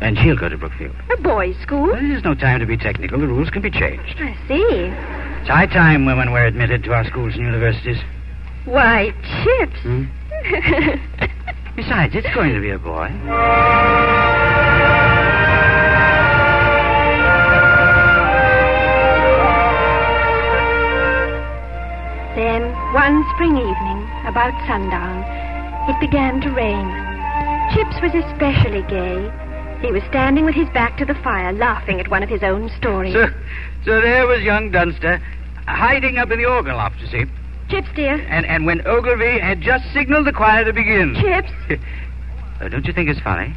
And 0.00 0.18
she'll 0.18 0.36
go 0.36 0.48
to 0.48 0.58
Brookfield. 0.58 0.94
A 1.16 1.22
boys' 1.22 1.56
school? 1.62 1.86
Well, 1.86 1.94
there's 2.00 2.24
no 2.24 2.34
time 2.34 2.60
to 2.60 2.66
be 2.66 2.76
technical. 2.76 3.18
The 3.18 3.26
rules 3.26 3.50
can 3.50 3.62
be 3.62 3.70
changed. 3.70 4.16
I 4.18 4.36
see. 4.48 4.90
It's 5.40 5.48
high 5.48 5.66
time 5.66 6.04
women 6.04 6.32
were 6.32 6.44
admitted 6.44 6.84
to 6.84 6.92
our 6.92 7.04
schools 7.04 7.34
and 7.34 7.42
universities. 7.44 7.98
Why, 8.64 9.12
Chips. 9.44 9.80
Hmm? 9.82 10.04
Besides, 11.76 12.14
it's 12.14 12.32
going 12.34 12.54
to 12.54 12.60
be 12.60 12.70
a 12.70 12.78
boy. 12.78 13.08
Then, 22.34 22.62
one 22.92 23.24
spring 23.34 23.56
evening, 23.56 24.00
about 24.26 24.54
sundown, 24.66 25.22
it 25.88 26.00
began 26.00 26.40
to 26.40 26.50
rain. 26.50 26.86
Chips 27.74 27.94
was 28.02 28.14
especially 28.14 28.82
gay. 28.90 29.30
He 29.84 29.92
was 29.92 30.02
standing 30.08 30.46
with 30.46 30.54
his 30.54 30.68
back 30.70 30.96
to 30.96 31.04
the 31.04 31.14
fire, 31.16 31.52
laughing 31.52 32.00
at 32.00 32.08
one 32.08 32.22
of 32.22 32.30
his 32.30 32.42
own 32.42 32.70
stories. 32.78 33.12
So, 33.12 33.26
so 33.84 34.00
there 34.00 34.26
was 34.26 34.40
young 34.42 34.70
Dunster, 34.70 35.18
hiding 35.66 36.16
up 36.16 36.30
in 36.30 36.38
the 36.38 36.46
organ 36.46 36.74
loft, 36.76 37.00
you 37.00 37.06
see. 37.06 37.24
Chips, 37.68 37.88
dear. 37.94 38.14
And, 38.14 38.46
and 38.46 38.64
when 38.64 38.86
Ogilvy 38.86 39.38
had 39.38 39.60
just 39.60 39.84
signaled 39.92 40.26
the 40.26 40.32
choir 40.32 40.64
to 40.64 40.72
begin. 40.72 41.14
Chips, 41.20 41.50
Uh, 42.62 42.68
don't 42.70 42.86
you 42.86 42.94
think 42.94 43.10
it's 43.10 43.20
funny? 43.20 43.54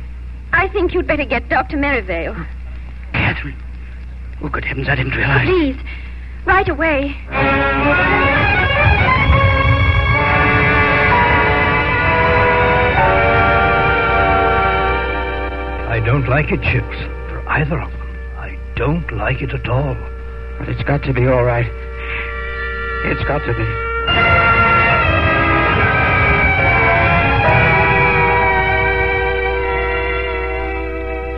I 0.51 0.67
think 0.67 0.93
you'd 0.93 1.07
better 1.07 1.25
get 1.25 1.47
Dr. 1.47 1.77
Merivale. 1.77 2.35
Catherine. 3.13 3.55
Oh, 4.41 4.49
good 4.49 4.65
heavens, 4.65 4.89
I 4.89 4.95
didn't 4.95 5.13
realize. 5.15 5.47
Please, 5.47 5.77
right 6.45 6.67
away. 6.67 7.15
I 15.97 15.99
don't 16.05 16.29
like 16.29 16.51
it, 16.51 16.61
Chips, 16.61 16.95
for 17.27 17.43
either 17.49 17.81
of 17.81 17.89
them. 17.89 18.17
I 18.37 18.55
don't 18.75 19.11
like 19.13 19.41
it 19.41 19.49
at 19.49 19.67
all. 19.67 19.97
But 20.59 20.69
it's 20.69 20.83
got 20.83 21.01
to 21.05 21.11
be 21.11 21.25
all 21.25 21.43
right. 21.43 21.65
It's 23.05 23.23
got 23.27 23.39
to 23.39 23.53
be. 23.57 23.65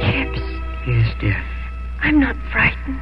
Chips, 0.04 0.44
Yes, 0.86 1.16
dear. 1.22 1.42
I'm 2.02 2.20
not 2.20 2.36
frightened. 2.52 3.00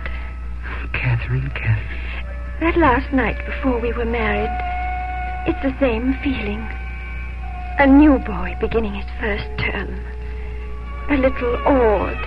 Catherine, 0.94 1.50
Catherine. 1.56 2.60
That 2.60 2.78
last 2.78 3.12
night 3.12 3.44
before 3.48 3.80
we 3.80 3.92
were 3.94 4.06
married, 4.06 4.54
it's 5.48 5.64
the 5.64 5.76
same 5.80 6.14
feeling. 6.24 6.62
A 7.80 7.88
new 7.88 8.20
boy 8.20 8.56
beginning 8.62 8.94
his 8.94 9.10
first 9.20 9.48
term. 9.58 10.17
A 11.10 11.16
little 11.16 11.56
awed. 11.66 12.18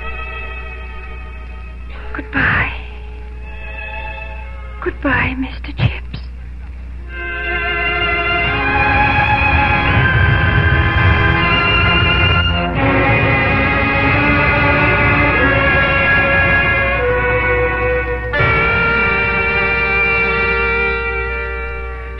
Goodbye. 2.16 2.72
Goodbye, 4.82 5.34
Mr. 5.36 5.76
Chips. 5.76 6.10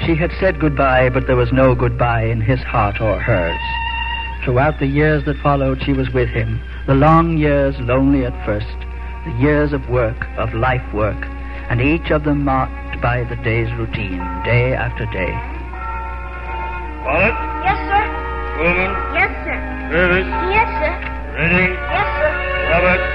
She 0.04 0.14
had 0.14 0.32
said 0.38 0.60
goodbye, 0.60 1.08
but 1.08 1.26
there 1.26 1.36
was 1.36 1.52
no 1.52 1.74
goodbye 1.74 2.24
in 2.24 2.42
his 2.42 2.60
heart 2.60 3.00
or 3.00 3.18
hers. 3.18 3.79
Throughout 4.44 4.78
the 4.78 4.86
years 4.86 5.24
that 5.26 5.36
followed, 5.42 5.82
she 5.82 5.92
was 5.92 6.10
with 6.10 6.30
him. 6.30 6.60
The 6.86 6.94
long 6.94 7.36
years, 7.36 7.78
lonely 7.80 8.24
at 8.24 8.46
first, 8.46 8.66
the 9.26 9.36
years 9.38 9.72
of 9.72 9.88
work, 9.90 10.26
of 10.38 10.54
life 10.54 10.82
work, 10.94 11.26
and 11.68 11.80
each 11.80 12.10
of 12.10 12.24
them 12.24 12.44
marked 12.44 13.02
by 13.02 13.24
the 13.24 13.36
day's 13.36 13.70
routine, 13.74 14.18
day 14.44 14.72
after 14.72 15.04
day. 15.06 15.32
Wallet? 17.04 17.36
Yes, 17.64 17.78
sir. 17.84 18.04
Pullman? 18.56 18.92
Yes, 19.12 19.32
sir. 19.44 19.56
Service? 19.92 20.30
Yes, 20.48 20.68
sir. 20.80 20.92
Ready? 21.36 21.72
Yes, 21.72 22.08
sir. 22.16 22.30
Robert? 22.72 23.09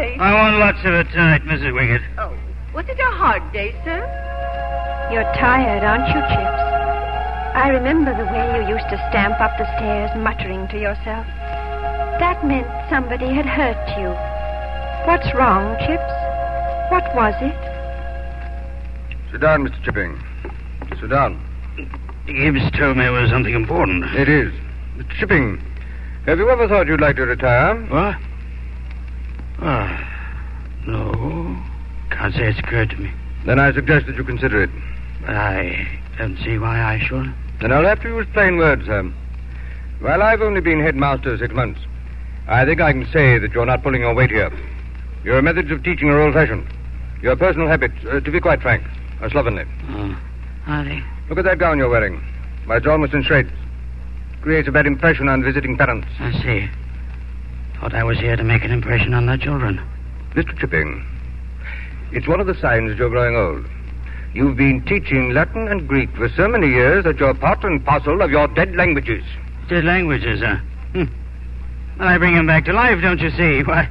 Tea 0.00 0.14
up 0.14 0.20
right 0.20 0.20
away. 0.20 0.20
I 0.20 0.34
want 0.34 0.58
lots 0.58 0.78
of 0.84 0.94
it 0.94 1.10
tonight, 1.10 1.42
Mrs. 1.44 1.72
Wickett. 1.72 2.02
Oh, 2.18 2.36
was 2.74 2.86
it 2.88 2.98
a 2.98 3.10
hard 3.16 3.52
day, 3.52 3.72
sir? 3.84 4.00
You're 5.12 5.28
tired, 5.34 5.84
aren't 5.84 6.08
you, 6.08 6.20
Chips? 6.20 6.66
I 7.52 7.68
remember 7.68 8.16
the 8.16 8.24
way 8.30 8.62
you 8.62 8.74
used 8.74 8.88
to 8.90 8.96
stamp 9.10 9.40
up 9.40 9.58
the 9.58 9.66
stairs, 9.76 10.10
muttering 10.16 10.68
to 10.68 10.78
yourself. 10.78 11.26
That 12.20 12.44
meant 12.44 12.68
somebody 12.88 13.32
had 13.34 13.46
hurt 13.46 13.98
you. 13.98 14.08
What's 15.06 15.34
wrong, 15.34 15.76
Chips? 15.80 16.12
What 16.90 17.14
was 17.14 17.34
it? 17.40 17.56
Sit 19.32 19.40
down, 19.40 19.66
Mr. 19.66 19.82
Chipping. 19.82 20.18
Sit 21.00 21.10
down. 21.10 21.40
Gibbs 22.26 22.70
told 22.78 22.96
me 22.96 23.06
it 23.06 23.10
was 23.10 23.30
something 23.30 23.54
important. 23.54 24.04
It 24.14 24.28
is. 24.28 24.52
Mr. 24.96 25.18
Chipping, 25.18 25.62
have 26.26 26.38
you 26.38 26.48
ever 26.50 26.68
thought 26.68 26.86
you'd 26.86 27.00
like 27.00 27.16
to 27.16 27.26
retire? 27.26 27.74
What? 27.86 28.16
Ah, 29.62 30.82
no. 30.86 31.56
Can't 32.10 32.34
say 32.34 32.48
it's 32.48 32.58
occurred 32.58 32.90
to 32.90 32.96
me. 32.96 33.10
Then 33.44 33.58
I 33.58 33.72
suggest 33.72 34.06
that 34.06 34.16
you 34.16 34.24
consider 34.24 34.62
it. 34.62 34.70
But 35.20 35.36
I 35.36 35.86
don't 36.18 36.38
see 36.38 36.58
why 36.58 36.80
I 36.82 36.98
should. 36.98 37.32
Then 37.60 37.72
I'll 37.72 37.84
have 37.84 38.00
to 38.02 38.08
use 38.08 38.26
plain 38.32 38.56
words, 38.56 38.86
sir. 38.86 39.10
While 40.00 40.22
I've 40.22 40.40
only 40.40 40.60
been 40.60 40.80
headmaster 40.80 41.36
six 41.36 41.54
months, 41.54 41.80
I 42.48 42.64
think 42.64 42.80
I 42.80 42.92
can 42.92 43.06
say 43.12 43.38
that 43.38 43.52
you're 43.52 43.66
not 43.66 43.82
pulling 43.82 44.00
your 44.00 44.14
weight 44.14 44.30
here. 44.30 44.50
Your 45.24 45.42
methods 45.42 45.70
of 45.70 45.82
teaching 45.84 46.08
are 46.08 46.20
old-fashioned. 46.20 46.66
Your 47.22 47.36
personal 47.36 47.68
habits, 47.68 47.94
uh, 48.10 48.20
to 48.20 48.30
be 48.30 48.40
quite 48.40 48.62
frank, 48.62 48.82
are 49.20 49.28
slovenly. 49.28 49.64
Oh, 49.90 50.18
are 50.66 50.84
they? 50.84 51.02
Look 51.28 51.38
at 51.38 51.44
that 51.44 51.58
gown 51.58 51.76
you're 51.76 51.90
wearing. 51.90 52.22
Why, 52.64 52.78
it's 52.78 52.86
almost 52.86 53.12
in 53.12 53.22
shreds. 53.22 53.50
Creates 54.40 54.68
a 54.68 54.72
bad 54.72 54.86
impression 54.86 55.28
on 55.28 55.42
visiting 55.42 55.76
parents. 55.76 56.08
I 56.18 56.32
see. 56.42 56.70
Thought 57.80 57.94
I 57.94 58.04
was 58.04 58.18
here 58.18 58.36
to 58.36 58.44
make 58.44 58.62
an 58.64 58.70
impression 58.72 59.14
on 59.14 59.26
the 59.26 59.38
children. 59.38 59.80
Mr. 60.34 60.56
Chipping, 60.58 61.04
it's 62.12 62.28
one 62.28 62.40
of 62.40 62.46
the 62.46 62.54
signs 62.54 62.90
that 62.90 62.98
you're 62.98 63.08
growing 63.08 63.36
old. 63.36 63.64
You've 64.34 64.56
been 64.56 64.84
teaching 64.84 65.32
Latin 65.32 65.66
and 65.66 65.88
Greek 65.88 66.14
for 66.14 66.28
so 66.36 66.46
many 66.46 66.68
years 66.68 67.04
that 67.04 67.18
you're 67.18 67.34
part 67.34 67.64
and 67.64 67.84
parcel 67.84 68.20
of 68.20 68.30
your 68.30 68.46
dead 68.48 68.76
languages. 68.76 69.24
Dead 69.68 69.84
languages, 69.84 70.40
huh? 70.40 70.56
Hmm. 70.92 71.04
Well, 71.98 72.08
I 72.08 72.18
bring 72.18 72.34
them 72.34 72.46
back 72.46 72.66
to 72.66 72.72
life, 72.72 73.00
don't 73.02 73.18
you 73.18 73.30
see? 73.30 73.62
Why? 73.66 73.88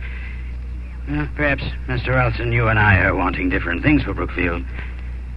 Well, 1.09 1.27
perhaps, 1.35 1.63
Mr. 1.87 2.09
Elson, 2.09 2.51
you 2.51 2.67
and 2.67 2.77
I 2.77 2.99
are 2.99 3.15
wanting 3.15 3.49
different 3.49 3.81
things 3.81 4.03
for 4.03 4.13
Brookfield. 4.13 4.63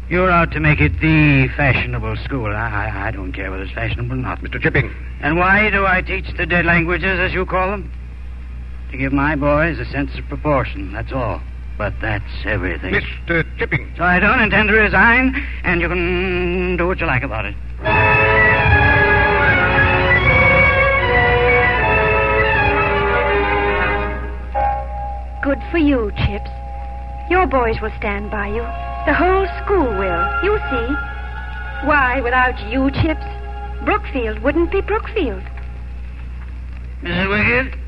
You're 0.08 0.30
out 0.30 0.52
to 0.52 0.60
make 0.60 0.80
it 0.80 1.00
the 1.00 1.48
fashionable 1.56 2.16
school. 2.24 2.46
I, 2.54 2.68
I, 2.68 3.08
I 3.08 3.10
don't 3.12 3.32
care 3.32 3.50
whether 3.50 3.62
it's 3.62 3.72
fashionable 3.72 4.12
or 4.12 4.16
not. 4.16 4.40
Mr. 4.40 4.60
Chipping, 4.60 4.94
And 5.20 5.38
why 5.38 5.70
do 5.70 5.86
I 5.86 6.02
teach 6.02 6.26
the 6.36 6.44
dead 6.44 6.66
languages, 6.66 7.18
as 7.18 7.32
you 7.32 7.46
call 7.46 7.70
them? 7.70 7.90
To 8.92 8.98
give 8.98 9.12
my 9.12 9.36
boys 9.36 9.78
a 9.78 9.86
sense 9.86 10.10
of 10.18 10.28
proportion, 10.28 10.92
that's 10.92 11.12
all. 11.12 11.40
But 11.78 11.94
that's 12.02 12.30
everything. 12.44 12.92
Mr. 12.92 13.42
Chipping. 13.58 13.90
So 13.96 14.04
I 14.04 14.20
don't 14.20 14.38
intend 14.38 14.68
to 14.68 14.74
resign, 14.74 15.34
and 15.64 15.80
you 15.80 15.88
can 15.88 16.76
do 16.76 16.86
what 16.86 17.00
you 17.00 17.06
like 17.06 17.22
about 17.22 17.46
it. 17.46 17.54
Good 25.42 25.58
for 25.70 25.78
you, 25.78 26.12
Chips. 26.18 26.50
Your 27.30 27.46
boys 27.46 27.80
will 27.80 27.92
stand 27.96 28.30
by 28.30 28.48
you. 28.48 28.62
The 29.06 29.14
whole 29.14 29.46
school 29.64 29.88
will. 29.98 30.44
You'll 30.44 30.60
see. 30.70 30.94
Why, 31.86 32.20
without 32.22 32.60
you, 32.70 32.90
Chips, 32.90 33.24
Brookfield 33.86 34.40
wouldn't 34.40 34.70
be 34.70 34.82
Brookfield. 34.82 35.42
Mrs. 37.02 37.26
Wickett? 37.26 37.81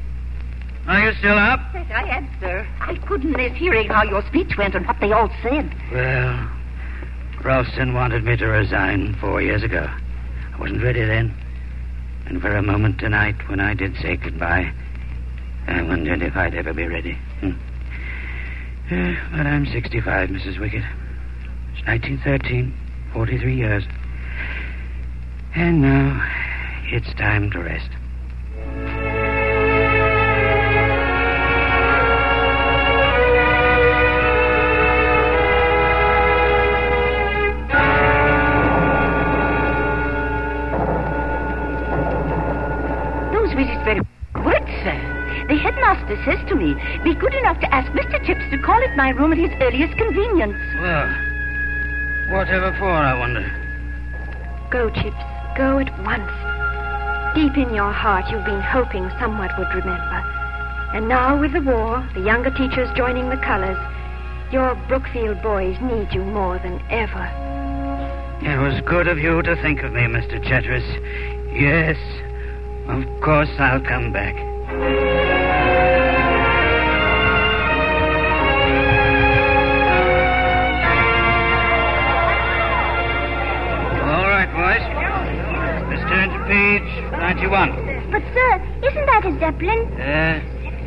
Are 0.86 1.00
you 1.00 1.14
still 1.18 1.38
up? 1.38 1.60
Yes, 1.72 1.86
I 1.90 2.16
am, 2.16 2.28
sir. 2.40 2.66
I 2.80 2.94
couldn't 2.96 3.32
miss 3.32 3.56
hearing 3.56 3.88
how 3.88 4.04
your 4.04 4.22
speech 4.26 4.52
went 4.58 4.74
and 4.74 4.86
what 4.86 5.00
they 5.00 5.12
all 5.12 5.30
said. 5.42 5.74
Well, 5.90 6.50
Ralston 7.42 7.94
wanted 7.94 8.24
me 8.24 8.36
to 8.36 8.46
resign 8.46 9.16
four 9.20 9.40
years 9.40 9.62
ago. 9.62 9.88
I 10.54 10.60
wasn't 10.60 10.82
ready 10.82 11.04
then. 11.04 11.34
And 12.26 12.40
for 12.40 12.54
a 12.54 12.62
moment 12.62 12.98
tonight, 12.98 13.36
when 13.48 13.60
I 13.60 13.74
did 13.74 13.96
say 13.96 14.16
goodbye, 14.16 14.72
I 15.66 15.82
wondered 15.82 16.22
if 16.22 16.36
I'd 16.36 16.54
ever 16.54 16.74
be 16.74 16.86
ready. 16.86 17.18
Hmm. 17.40 17.52
But 18.90 19.46
I'm 19.46 19.64
65, 19.66 20.28
Mrs. 20.28 20.58
Wickett. 20.58 20.86
It's 21.72 21.86
1913, 21.86 22.76
43 23.14 23.56
years. 23.56 23.84
And 25.54 25.80
now 25.80 26.30
it's 26.92 27.12
time 27.14 27.50
to 27.52 27.60
rest. 27.60 27.88
Very 43.84 44.00
good, 44.32 44.64
sir. 44.82 45.46
The 45.48 45.56
headmaster 45.56 46.16
says 46.24 46.40
to 46.48 46.54
me, 46.54 46.74
be 47.04 47.14
good 47.14 47.34
enough 47.34 47.60
to 47.60 47.74
ask 47.74 47.90
Mr. 47.92 48.24
Chips 48.24 48.44
to 48.50 48.58
call 48.58 48.82
at 48.82 48.96
my 48.96 49.10
room 49.10 49.32
at 49.32 49.38
his 49.38 49.50
earliest 49.60 49.96
convenience. 49.98 50.56
Well, 50.80 51.08
whatever 52.32 52.74
for, 52.78 52.88
I 52.88 53.18
wonder. 53.18 53.44
Go, 54.70 54.88
Chips. 54.88 55.20
Go 55.56 55.78
at 55.78 55.92
once. 56.02 56.32
Deep 57.36 57.56
in 57.58 57.74
your 57.74 57.92
heart, 57.92 58.24
you've 58.30 58.44
been 58.44 58.62
hoping 58.62 59.10
someone 59.20 59.50
would 59.58 59.68
remember. 59.68 60.22
And 60.94 61.08
now, 61.08 61.38
with 61.38 61.52
the 61.52 61.60
war, 61.60 62.08
the 62.14 62.22
younger 62.22 62.50
teachers 62.50 62.88
joining 62.96 63.28
the 63.28 63.36
colors, 63.36 63.76
your 64.50 64.74
Brookfield 64.88 65.42
boys 65.42 65.76
need 65.82 66.14
you 66.14 66.24
more 66.24 66.58
than 66.58 66.80
ever. 66.90 67.26
It 68.40 68.58
was 68.58 68.80
good 68.86 69.08
of 69.08 69.18
you 69.18 69.42
to 69.42 69.56
think 69.62 69.82
of 69.82 69.92
me, 69.92 70.02
Mr. 70.02 70.42
Chatteris. 70.42 70.86
Yes, 71.52 71.96
of 72.88 73.20
course 73.22 73.50
I'll 73.58 73.80
come 73.80 74.12
back. 74.12 74.36
All 84.04 84.28
right, 84.28 84.50
boys. 84.52 84.84
Let's 85.90 86.04
turn 86.10 86.28
to 86.28 86.40
page 86.46 86.88
91. 87.12 88.10
But, 88.12 88.22
sir, 88.34 88.50
isn't 88.82 89.06
that 89.06 89.24
a 89.24 89.38
Zeppelin? 89.40 89.80
Uh, 89.98 90.40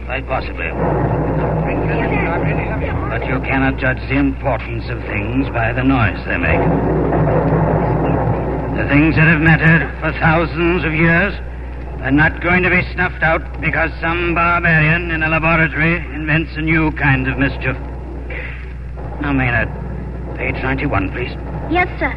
quite 0.05 0.27
possibly. 0.27 0.69
But 3.09 3.25
you 3.25 3.39
cannot 3.41 3.77
judge 3.79 3.99
the 4.09 4.17
importance 4.17 4.85
of 4.89 5.01
things 5.03 5.49
by 5.49 5.73
the 5.73 5.83
noise 5.83 6.23
they 6.25 6.37
make. 6.37 6.61
The 8.77 8.87
things 8.87 9.15
that 9.15 9.27
have 9.27 9.41
mattered 9.41 9.89
for 9.99 10.11
thousands 10.19 10.85
of 10.85 10.93
years 10.93 11.33
are 12.01 12.11
not 12.11 12.41
going 12.41 12.63
to 12.63 12.69
be 12.69 12.81
snuffed 12.93 13.23
out 13.23 13.41
because 13.59 13.91
some 13.99 14.35
barbarian 14.35 15.11
in 15.11 15.23
a 15.23 15.29
laboratory 15.29 15.97
invents 16.13 16.51
a 16.55 16.61
new 16.61 16.91
kind 16.91 17.27
of 17.27 17.37
mischief. 17.37 17.75
Now, 19.21 19.33
Maynard, 19.33 19.69
page 20.37 20.61
91, 20.61 21.11
please. 21.11 21.31
Yes, 21.71 21.87
sir. 21.99 22.13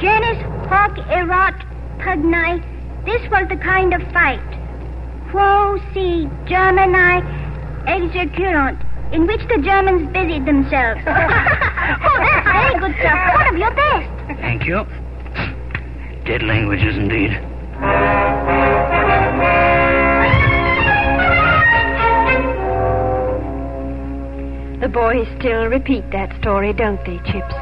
Genus 0.00 0.40
hoc 0.68 0.96
erat 1.10 1.54
pugnae. 1.98 2.64
This 3.04 3.20
was 3.30 3.46
the 3.48 3.56
kind 3.56 3.92
of 3.92 4.00
fight. 4.12 4.40
Quo 5.30 5.76
se 5.92 6.26
Germani 6.46 7.20
exercuerant, 7.86 8.80
in 9.12 9.26
which 9.26 9.40
the 9.48 9.60
Germans 9.62 10.08
busied 10.12 10.46
themselves. 10.46 11.00
oh, 11.06 12.16
that's 12.18 12.46
very 12.48 12.80
good, 12.80 12.96
sir. 13.00 13.14
One 13.34 13.46
of 13.46 13.56
your 13.58 13.74
best. 13.74 14.40
Thank 14.40 14.66
you. 14.66 14.84
Dead 16.24 16.42
languages, 16.42 16.96
indeed. 16.96 17.32
The 24.80 24.88
boys 24.88 25.28
still 25.38 25.66
repeat 25.66 26.10
that 26.10 26.34
story, 26.40 26.72
don't 26.72 27.04
they, 27.04 27.18
Chips? 27.30 27.54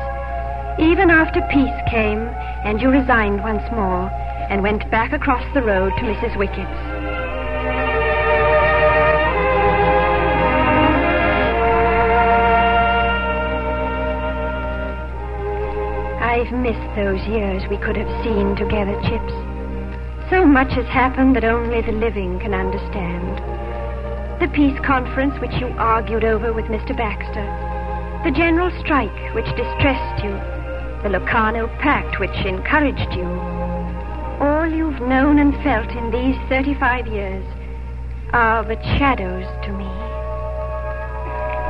Even 0.78 1.10
after 1.10 1.40
peace 1.50 1.74
came 1.90 2.20
and 2.62 2.80
you 2.80 2.90
resigned 2.90 3.42
once 3.42 3.64
more 3.72 4.08
and 4.48 4.62
went 4.62 4.88
back 4.92 5.12
across 5.12 5.42
the 5.52 5.60
road 5.60 5.90
to 5.96 6.02
Mrs. 6.02 6.38
Wickett's. 6.38 6.78
I've 16.22 16.52
missed 16.52 16.94
those 16.94 17.20
years 17.26 17.68
we 17.68 17.78
could 17.78 17.96
have 17.96 18.24
seen 18.24 18.54
together, 18.54 18.94
Chips. 19.02 19.34
So 20.30 20.46
much 20.46 20.72
has 20.74 20.86
happened 20.86 21.34
that 21.34 21.42
only 21.42 21.80
the 21.80 21.90
living 21.90 22.38
can 22.38 22.54
understand. 22.54 23.57
The 24.40 24.46
peace 24.54 24.78
conference 24.86 25.34
which 25.40 25.54
you 25.60 25.66
argued 25.78 26.22
over 26.22 26.52
with 26.52 26.66
Mr. 26.66 26.96
Baxter. 26.96 27.42
The 28.22 28.30
general 28.30 28.70
strike 28.78 29.34
which 29.34 29.46
distressed 29.56 30.22
you. 30.22 30.30
The 31.02 31.08
Locarno 31.10 31.66
Pact 31.82 32.20
which 32.20 32.46
encouraged 32.46 33.12
you. 33.14 33.26
All 34.38 34.64
you've 34.64 35.00
known 35.00 35.40
and 35.40 35.52
felt 35.64 35.90
in 35.90 36.12
these 36.12 36.36
35 36.48 37.08
years 37.08 37.44
are 38.32 38.62
but 38.62 38.80
shadows 38.96 39.46
to 39.64 39.72
me. 39.72 39.90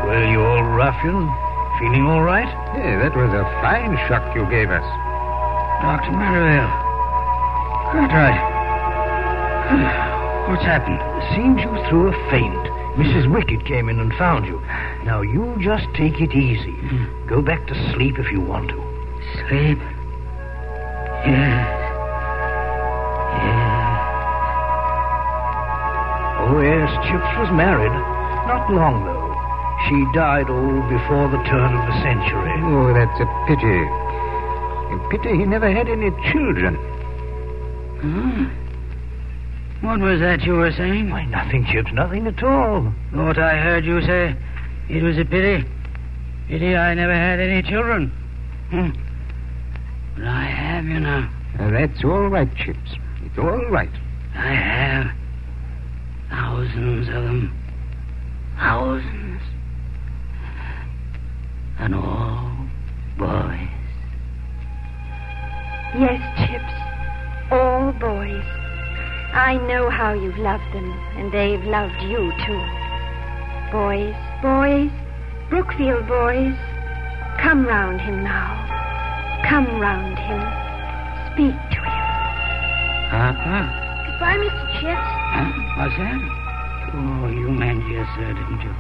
Well, 0.05 0.29
you 0.29 0.45
old 0.45 0.67
ruffian, 0.77 1.25
feeling 1.81 2.05
all 2.05 2.23
right? 2.23 2.53
Hey, 2.77 2.97
that 3.01 3.17
was 3.17 3.33
a 3.33 3.45
fine 3.65 3.97
shock 4.09 4.37
you 4.37 4.45
gave 4.51 4.69
us. 4.69 4.85
Dr. 5.81 6.13
Merivale. 6.13 6.69
Quite 7.93 8.13
right. 8.13 10.05
What's 10.49 10.65
happened? 10.65 10.99
Seems 11.37 11.61
you 11.61 11.69
threw 11.91 12.09
a 12.09 12.31
faint. 12.31 12.65
Mrs. 12.97 13.29
Wickett 13.29 13.67
came 13.67 13.91
in 13.91 14.01
and 14.01 14.13
found 14.15 14.47
you. 14.47 14.59
Now, 15.05 15.21
you 15.21 15.55
just 15.61 15.85
take 15.95 16.23
it 16.23 16.33
easy. 16.33 16.75
Go 17.29 17.43
back 17.43 17.67
to 17.67 17.75
sleep 17.93 18.19
if 18.19 18.33
you 18.33 18.41
want 18.41 18.71
to. 18.71 18.81
Sleep? 19.45 19.79
Yes. 21.29 21.69
Yes. 23.45 23.69
Oh, 26.49 26.61
yes, 26.65 26.91
Chips 27.07 27.39
was 27.39 27.53
married. 27.53 27.93
Not 28.49 28.73
long, 28.73 29.05
though. 29.05 29.29
She 29.87 30.01
died, 30.17 30.49
oh, 30.49 30.81
before 30.89 31.29
the 31.29 31.45
turn 31.45 31.77
of 31.77 31.87
the 31.87 32.01
century. 32.01 32.57
Oh, 32.65 32.95
that's 32.97 33.21
a 33.21 33.29
pity. 33.47 33.85
A 34.97 34.99
pity 35.11 35.37
he 35.39 35.45
never 35.45 35.71
had 35.71 35.91
any 35.91 36.11
children. 36.33 36.75
Hmm. 38.01 38.68
What 39.81 40.01
was 40.01 40.21
that 40.21 40.43
you 40.43 40.55
were 40.55 40.73
saying? 40.73 41.11
Why, 41.11 41.25
nothing, 41.27 41.65
Chips, 41.65 41.93
nothing 41.93 42.27
at 42.27 42.43
all. 42.43 42.93
Thought 43.15 43.39
I 43.39 43.57
heard 43.57 43.85
you 43.85 44.01
say 44.03 44.37
it 44.89 45.03
was 45.03 45.17
a 45.19 45.25
pity. 45.25 45.65
Pity 46.49 46.77
I 46.77 46.95
never 46.95 47.15
had 47.15 47.39
any 47.39 47.63
children. 47.63 48.11
Hmm. 48.71 48.91
But 50.17 50.25
I 50.25 50.45
have, 50.45 50.85
you 50.85 50.99
know. 50.99 51.29
Uh, 51.59 51.71
that's 51.71 52.03
all 52.03 52.29
right, 52.29 52.53
Chips. 52.57 52.97
It's 53.25 53.39
all 53.39 53.67
right. 53.71 53.91
I 54.35 54.53
have. 54.53 55.13
Thousands 56.29 57.09
of 57.09 57.15
them. 57.15 57.57
Thousands. 58.59 59.43
And 61.79 61.95
all 61.95 62.38
I 69.49 69.57
know 69.57 69.89
how 69.89 70.13
you've 70.13 70.37
loved 70.37 70.69
them, 70.75 70.93
and 71.17 71.33
they've 71.33 71.65
loved 71.65 72.03
you, 72.03 72.33
too. 72.45 72.63
Boys, 73.73 74.13
boys, 74.45 74.93
Brookfield 75.49 76.07
boys, 76.07 76.53
come 77.41 77.65
round 77.65 77.99
him 77.99 78.23
now. 78.23 78.53
Come 79.49 79.81
round 79.81 80.19
him. 80.21 80.45
Speak 81.33 81.57
to 81.57 81.81
him. 81.81 82.05
Uh-huh. 83.09 83.65
Goodbye, 84.05 84.37
Mr. 84.37 84.65
Chips. 84.85 85.09
Huh? 85.33 85.49
What's 85.81 85.97
that? 85.97 86.21
Oh, 86.93 87.33
you 87.33 87.49
meant 87.49 87.89
yes, 87.89 88.05
sir, 88.21 88.29
didn't 88.29 88.61
you? 88.61 88.75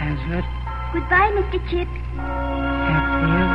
Hazlitt, 0.00 0.48
Goodbye, 0.94 1.28
Mr. 1.36 1.60
Chips. 1.68 1.92
Hatfield. 2.16 3.28
Goodbye, 3.28 3.53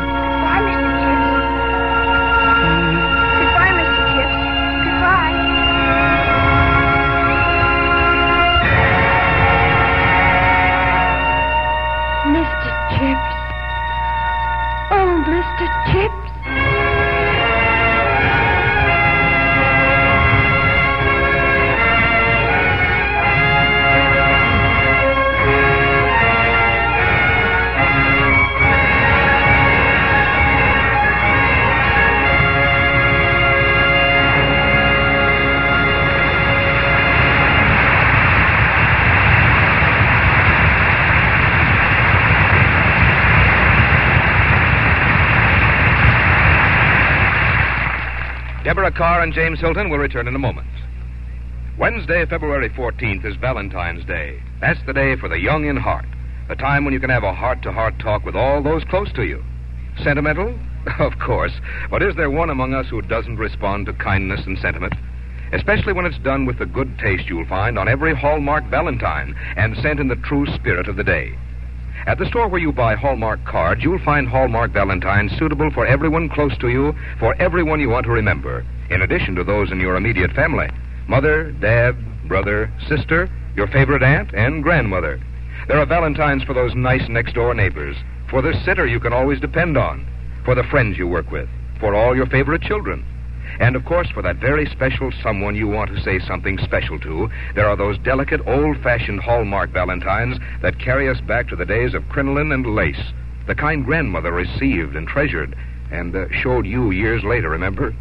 Deborah 48.89 49.17
Kerr 49.17 49.21
and 49.21 49.33
James 49.33 49.59
Hilton 49.59 49.91
will 49.91 49.99
return 49.99 50.27
in 50.27 50.33
a 50.33 50.39
moment. 50.39 50.67
Wednesday, 51.77 52.25
February 52.25 52.69
14th 52.71 53.23
is 53.23 53.35
Valentine's 53.35 54.03
Day. 54.03 54.41
That's 54.61 54.79
the 54.87 54.93
day 54.93 55.15
for 55.15 55.29
the 55.29 55.39
young 55.39 55.65
in 55.65 55.77
heart, 55.77 56.07
the 56.47 56.55
time 56.55 56.85
when 56.85 56.93
you 56.95 56.99
can 56.99 57.11
have 57.11 57.23
a 57.23 57.31
heart 57.31 57.61
to 57.63 57.71
heart 57.71 57.99
talk 57.99 58.25
with 58.25 58.35
all 58.35 58.63
those 58.63 58.83
close 58.85 59.11
to 59.13 59.23
you. 59.23 59.43
Sentimental? 60.03 60.57
Of 60.99 61.19
course. 61.19 61.51
But 61.91 62.01
is 62.01 62.15
there 62.15 62.31
one 62.31 62.49
among 62.49 62.73
us 62.73 62.87
who 62.87 63.03
doesn't 63.03 63.37
respond 63.37 63.85
to 63.85 63.93
kindness 63.93 64.41
and 64.47 64.57
sentiment? 64.57 64.95
Especially 65.53 65.93
when 65.93 66.05
it's 66.05 66.17
done 66.23 66.47
with 66.47 66.57
the 66.57 66.65
good 66.65 66.97
taste 66.97 67.29
you'll 67.29 67.45
find 67.45 67.77
on 67.77 67.87
every 67.87 68.15
Hallmark 68.15 68.63
Valentine 68.71 69.35
and 69.55 69.77
sent 69.83 69.99
in 69.99 70.07
the 70.07 70.15
true 70.15 70.47
spirit 70.55 70.87
of 70.87 70.95
the 70.95 71.03
day. 71.03 71.37
At 72.07 72.17
the 72.17 72.25
store 72.25 72.47
where 72.47 72.61
you 72.61 72.71
buy 72.71 72.95
Hallmark 72.95 73.45
cards, 73.45 73.83
you'll 73.83 74.03
find 74.03 74.27
Hallmark 74.27 74.71
Valentines 74.71 75.37
suitable 75.37 75.69
for 75.69 75.85
everyone 75.85 76.29
close 76.29 76.57
to 76.57 76.69
you, 76.69 76.95
for 77.19 77.35
everyone 77.39 77.79
you 77.81 77.89
want 77.89 78.05
to 78.05 78.11
remember, 78.11 78.65
in 78.89 79.01
addition 79.01 79.35
to 79.35 79.43
those 79.43 79.71
in 79.71 79.79
your 79.79 79.95
immediate 79.95 80.31
family 80.33 80.69
mother, 81.07 81.51
dad, 81.53 81.95
brother, 82.27 82.71
sister, 82.87 83.27
your 83.55 83.67
favorite 83.67 84.03
aunt, 84.03 84.31
and 84.33 84.61
grandmother. 84.61 85.19
There 85.67 85.79
are 85.79 85.85
Valentines 85.85 86.43
for 86.43 86.53
those 86.53 86.75
nice 86.75 87.09
next 87.09 87.33
door 87.33 87.53
neighbors, 87.55 87.95
for 88.29 88.43
the 88.43 88.53
sitter 88.63 88.85
you 88.85 88.99
can 88.99 89.11
always 89.11 89.39
depend 89.39 89.75
on, 89.75 90.05
for 90.45 90.53
the 90.53 90.63
friends 90.63 90.97
you 90.99 91.07
work 91.07 91.31
with, 91.31 91.49
for 91.79 91.95
all 91.95 92.15
your 92.15 92.27
favorite 92.27 92.61
children. 92.61 93.03
And 93.59 93.75
of 93.75 93.85
course, 93.85 94.07
for 94.11 94.21
that 94.21 94.35
very 94.35 94.67
special 94.67 95.11
someone 95.23 95.55
you 95.55 95.67
want 95.67 95.89
to 95.89 96.01
say 96.01 96.19
something 96.19 96.59
special 96.59 96.99
to, 96.99 97.29
there 97.55 97.67
are 97.67 97.75
those 97.75 97.97
delicate, 97.97 98.41
old 98.45 98.77
fashioned 98.83 99.21
Hallmark 99.21 99.71
Valentines 99.71 100.37
that 100.61 100.79
carry 100.79 101.09
us 101.09 101.19
back 101.21 101.49
to 101.49 101.55
the 101.55 101.65
days 101.65 101.95
of 101.95 102.07
crinoline 102.09 102.51
and 102.51 102.75
lace, 102.75 103.11
the 103.47 103.55
kind 103.55 103.83
grandmother 103.83 104.31
received 104.31 104.95
and 104.95 105.07
treasured 105.07 105.55
and 105.91 106.15
uh, 106.15 106.25
showed 106.31 106.67
you 106.67 106.91
years 106.91 107.23
later, 107.23 107.49
remember? 107.49 107.95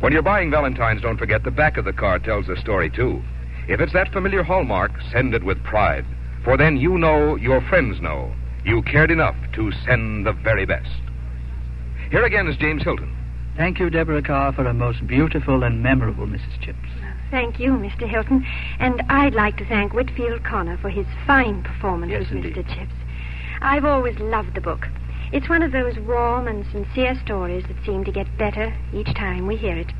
When 0.00 0.12
you're 0.12 0.22
buying 0.22 0.50
Valentines, 0.50 1.02
don't 1.02 1.18
forget 1.18 1.42
the 1.44 1.50
back 1.50 1.76
of 1.76 1.84
the 1.84 1.92
card 1.92 2.22
tells 2.24 2.46
the 2.46 2.56
story, 2.56 2.90
too. 2.90 3.22
If 3.68 3.80
it's 3.80 3.92
that 3.94 4.12
familiar 4.12 4.42
hallmark, 4.42 4.92
send 5.10 5.34
it 5.34 5.42
with 5.42 5.62
pride. 5.64 6.04
For 6.44 6.56
then 6.56 6.76
you 6.76 6.98
know 6.98 7.34
your 7.36 7.60
friends 7.62 8.00
know 8.00 8.32
you 8.64 8.82
cared 8.82 9.10
enough 9.10 9.36
to 9.54 9.72
send 9.84 10.26
the 10.26 10.32
very 10.32 10.66
best. 10.66 10.90
Here 12.10 12.24
again 12.24 12.46
is 12.46 12.56
James 12.56 12.82
Hilton. 12.82 13.12
Thank 13.56 13.78
you, 13.78 13.90
Deborah 13.90 14.22
Kerr, 14.22 14.52
for 14.52 14.66
a 14.66 14.74
most 14.74 15.06
beautiful 15.06 15.62
and 15.64 15.82
memorable 15.82 16.26
Mrs. 16.26 16.60
Chips. 16.60 16.78
Thank 17.30 17.58
you, 17.58 17.72
Mr. 17.72 18.08
Hilton. 18.08 18.46
And 18.78 19.02
I'd 19.08 19.34
like 19.34 19.56
to 19.56 19.64
thank 19.66 19.92
Whitfield 19.92 20.44
Connor 20.44 20.76
for 20.76 20.90
his 20.90 21.06
fine 21.26 21.62
performance 21.62 22.10
Yes, 22.12 22.26
as 22.26 22.32
indeed. 22.32 22.54
Mr. 22.54 22.68
Chips. 22.74 22.92
I've 23.62 23.84
always 23.84 24.18
loved 24.18 24.54
the 24.54 24.60
book. 24.60 24.86
It's 25.32 25.48
one 25.48 25.62
of 25.62 25.72
those 25.72 25.98
warm 25.98 26.46
and 26.46 26.64
sincere 26.70 27.18
stories 27.24 27.64
that 27.66 27.84
seem 27.84 28.04
to 28.04 28.12
get 28.12 28.38
better 28.38 28.72
each 28.94 29.12
time 29.14 29.46
we 29.46 29.56
hear 29.56 29.76
it. 29.76 29.92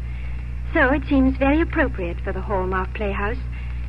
So 0.73 0.93
it 0.93 1.03
seems 1.09 1.37
very 1.37 1.61
appropriate 1.61 2.21
for 2.23 2.33
the 2.33 2.41
Hallmark 2.41 2.95
Playhouse, 2.95 3.39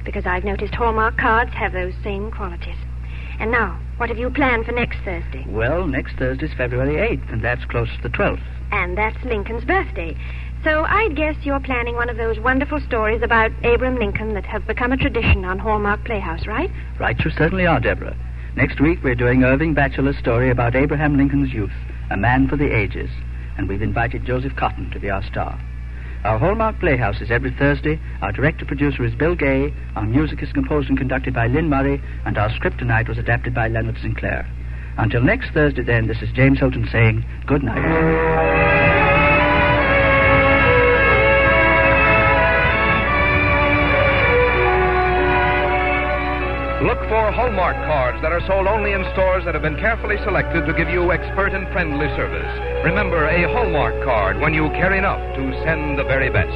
because 0.04 0.26
I've 0.26 0.44
noticed 0.44 0.74
Hallmark 0.74 1.18
cards 1.18 1.54
have 1.54 1.74
those 1.74 1.94
same 2.04 2.32
qualities. 2.32 2.78
And 3.40 3.52
now, 3.52 3.80
what 3.98 4.10
have 4.10 4.18
you 4.18 4.32
planned 4.32 4.66
for 4.66 4.72
next 4.72 4.98
Thursday? 5.06 5.46
Well, 5.48 5.86
next 5.86 6.16
Thursday's 6.18 6.54
February 6.58 6.96
8th, 6.96 7.32
and 7.32 7.44
that's 7.44 7.66
close 7.66 7.90
to 7.96 8.02
the 8.02 8.10
12th. 8.10 8.42
And 8.72 8.98
that's 8.98 9.24
Lincoln's 9.24 9.64
birthday. 9.64 10.18
So 10.64 10.86
I'd 10.86 11.16
guess 11.16 11.36
you're 11.44 11.60
planning 11.60 11.96
one 11.96 12.10
of 12.10 12.18
those 12.18 12.40
wonderful 12.40 12.80
stories 12.82 13.22
about 13.22 13.52
Abraham 13.64 14.00
Lincoln 14.00 14.34
that 14.34 14.46
have 14.46 14.66
become 14.66 14.92
a 14.92 14.98
tradition 14.98 15.46
on 15.46 15.60
Hallmark 15.60 16.04
Playhouse, 16.04 16.48
right? 16.48 16.72
Right, 17.00 17.18
you 17.24 17.30
certainly 17.30 17.68
are, 17.68 17.80
Deborah. 17.80 18.18
Next 18.58 18.82
week, 18.82 19.04
we're 19.04 19.14
doing 19.14 19.44
Irving 19.44 19.76
Bacheller's 19.76 20.18
story 20.18 20.50
about 20.50 20.76
Abraham 20.76 21.16
Lincoln's 21.16 21.54
youth, 21.54 21.70
a 22.10 22.18
man 22.18 22.48
for 22.48 22.58
the 22.58 22.76
ages, 22.76 23.12
and 23.56 23.70
we've 23.70 23.84
invited 23.84 24.26
Joseph 24.26 24.54
Cotten 24.54 24.92
to 24.94 25.00
be 25.00 25.12
our 25.12 25.24
star. 25.24 25.62
Our 26.24 26.40
Hallmark 26.40 26.80
Playhouse 26.80 27.22
is 27.22 27.30
every 27.30 27.52
Thursday. 27.52 28.00
Our 28.24 28.32
director 28.32 28.66
producer 28.66 29.04
is 29.06 29.14
Bill 29.14 29.36
Gay. 29.36 29.72
Our 29.96 30.08
music 30.08 30.42
is 30.42 30.52
composed 30.54 30.90
and 30.90 30.98
conducted 30.98 31.36
by 31.36 31.46
Lynn 31.46 31.70
Murray, 31.70 32.02
and 32.26 32.36
our 32.40 32.50
script 32.56 32.80
tonight 32.80 33.08
was 33.08 33.20
adapted 33.20 33.54
by 33.54 33.68
Leonard 33.68 34.00
Sinclair. 34.02 34.52
Until 34.98 35.22
next 35.22 35.52
Thursday, 35.54 35.84
then, 35.84 36.08
this 36.08 36.24
is 36.24 36.32
James 36.34 36.58
Hilton 36.58 36.90
saying 36.92 37.24
good 37.46 37.62
night. 37.62 38.88
Look 46.82 47.00
for 47.10 47.17
Hallmark 47.32 47.76
cards 47.88 48.22
that 48.22 48.32
are 48.32 48.46
sold 48.48 48.68
only 48.68 48.94
in 48.94 49.04
stores 49.14 49.46
that 49.46 49.54
have 49.54 49.64
been 49.64 49.80
carefully 49.80 50.18
selected 50.24 50.66
to 50.66 50.74
give 50.74 50.90
you 50.90 51.12
expert 51.12 51.54
and 51.54 51.68
friendly 51.72 52.08
service. 52.16 52.48
Remember, 52.84 53.26
a 53.26 53.48
Hallmark 53.52 54.04
card 54.04 54.40
when 54.40 54.54
you 54.54 54.70
care 54.76 54.94
enough 54.94 55.20
to 55.36 55.44
send 55.64 55.98
the 55.98 56.04
very 56.04 56.30
best. 56.30 56.56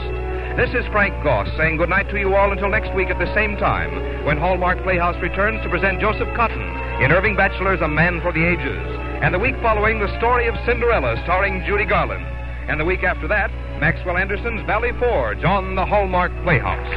This 0.58 0.76
is 0.76 0.86
Frank 0.92 1.16
Goss 1.24 1.48
saying 1.58 1.78
goodnight 1.78 2.10
to 2.10 2.20
you 2.20 2.36
all 2.36 2.52
until 2.52 2.70
next 2.70 2.94
week 2.94 3.10
at 3.10 3.18
the 3.18 3.34
same 3.34 3.56
time 3.56 4.26
when 4.26 4.38
Hallmark 4.38 4.84
Playhouse 4.84 5.16
returns 5.22 5.64
to 5.64 5.70
present 5.70 6.02
Joseph 6.02 6.28
Cotten 6.36 7.04
in 7.04 7.12
Irving 7.12 7.36
Bacheller's 7.36 7.82
A 7.82 7.88
Man 7.88 8.20
for 8.22 8.32
the 8.32 8.44
Ages. 8.44 8.86
And 9.24 9.34
the 9.34 9.40
week 9.40 9.56
following, 9.62 10.00
the 10.00 10.12
story 10.18 10.48
of 10.48 10.56
Cinderella 10.66 11.16
starring 11.24 11.64
Judy 11.66 11.86
Garland. 11.86 12.26
And 12.68 12.80
the 12.80 12.86
week 12.86 13.04
after 13.04 13.28
that, 13.28 13.50
Maxwell 13.80 14.18
Anderson's 14.18 14.62
Valley 14.68 14.92
Forge 15.00 15.44
on 15.44 15.76
the 15.76 15.86
Hallmark 15.86 16.32
Playhouse. 16.44 16.90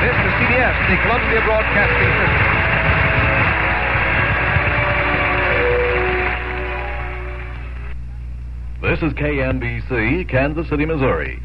This 0.00 0.16
is 0.16 0.32
CBS, 0.36 0.76
the 0.88 0.96
Columbia 1.02 1.40
Broadcasting 1.44 2.12
System. 2.22 2.43
This 8.84 9.00
is 9.00 9.14
KMBC, 9.14 10.28
Kansas 10.28 10.68
City, 10.68 10.84
Missouri. 10.84 11.42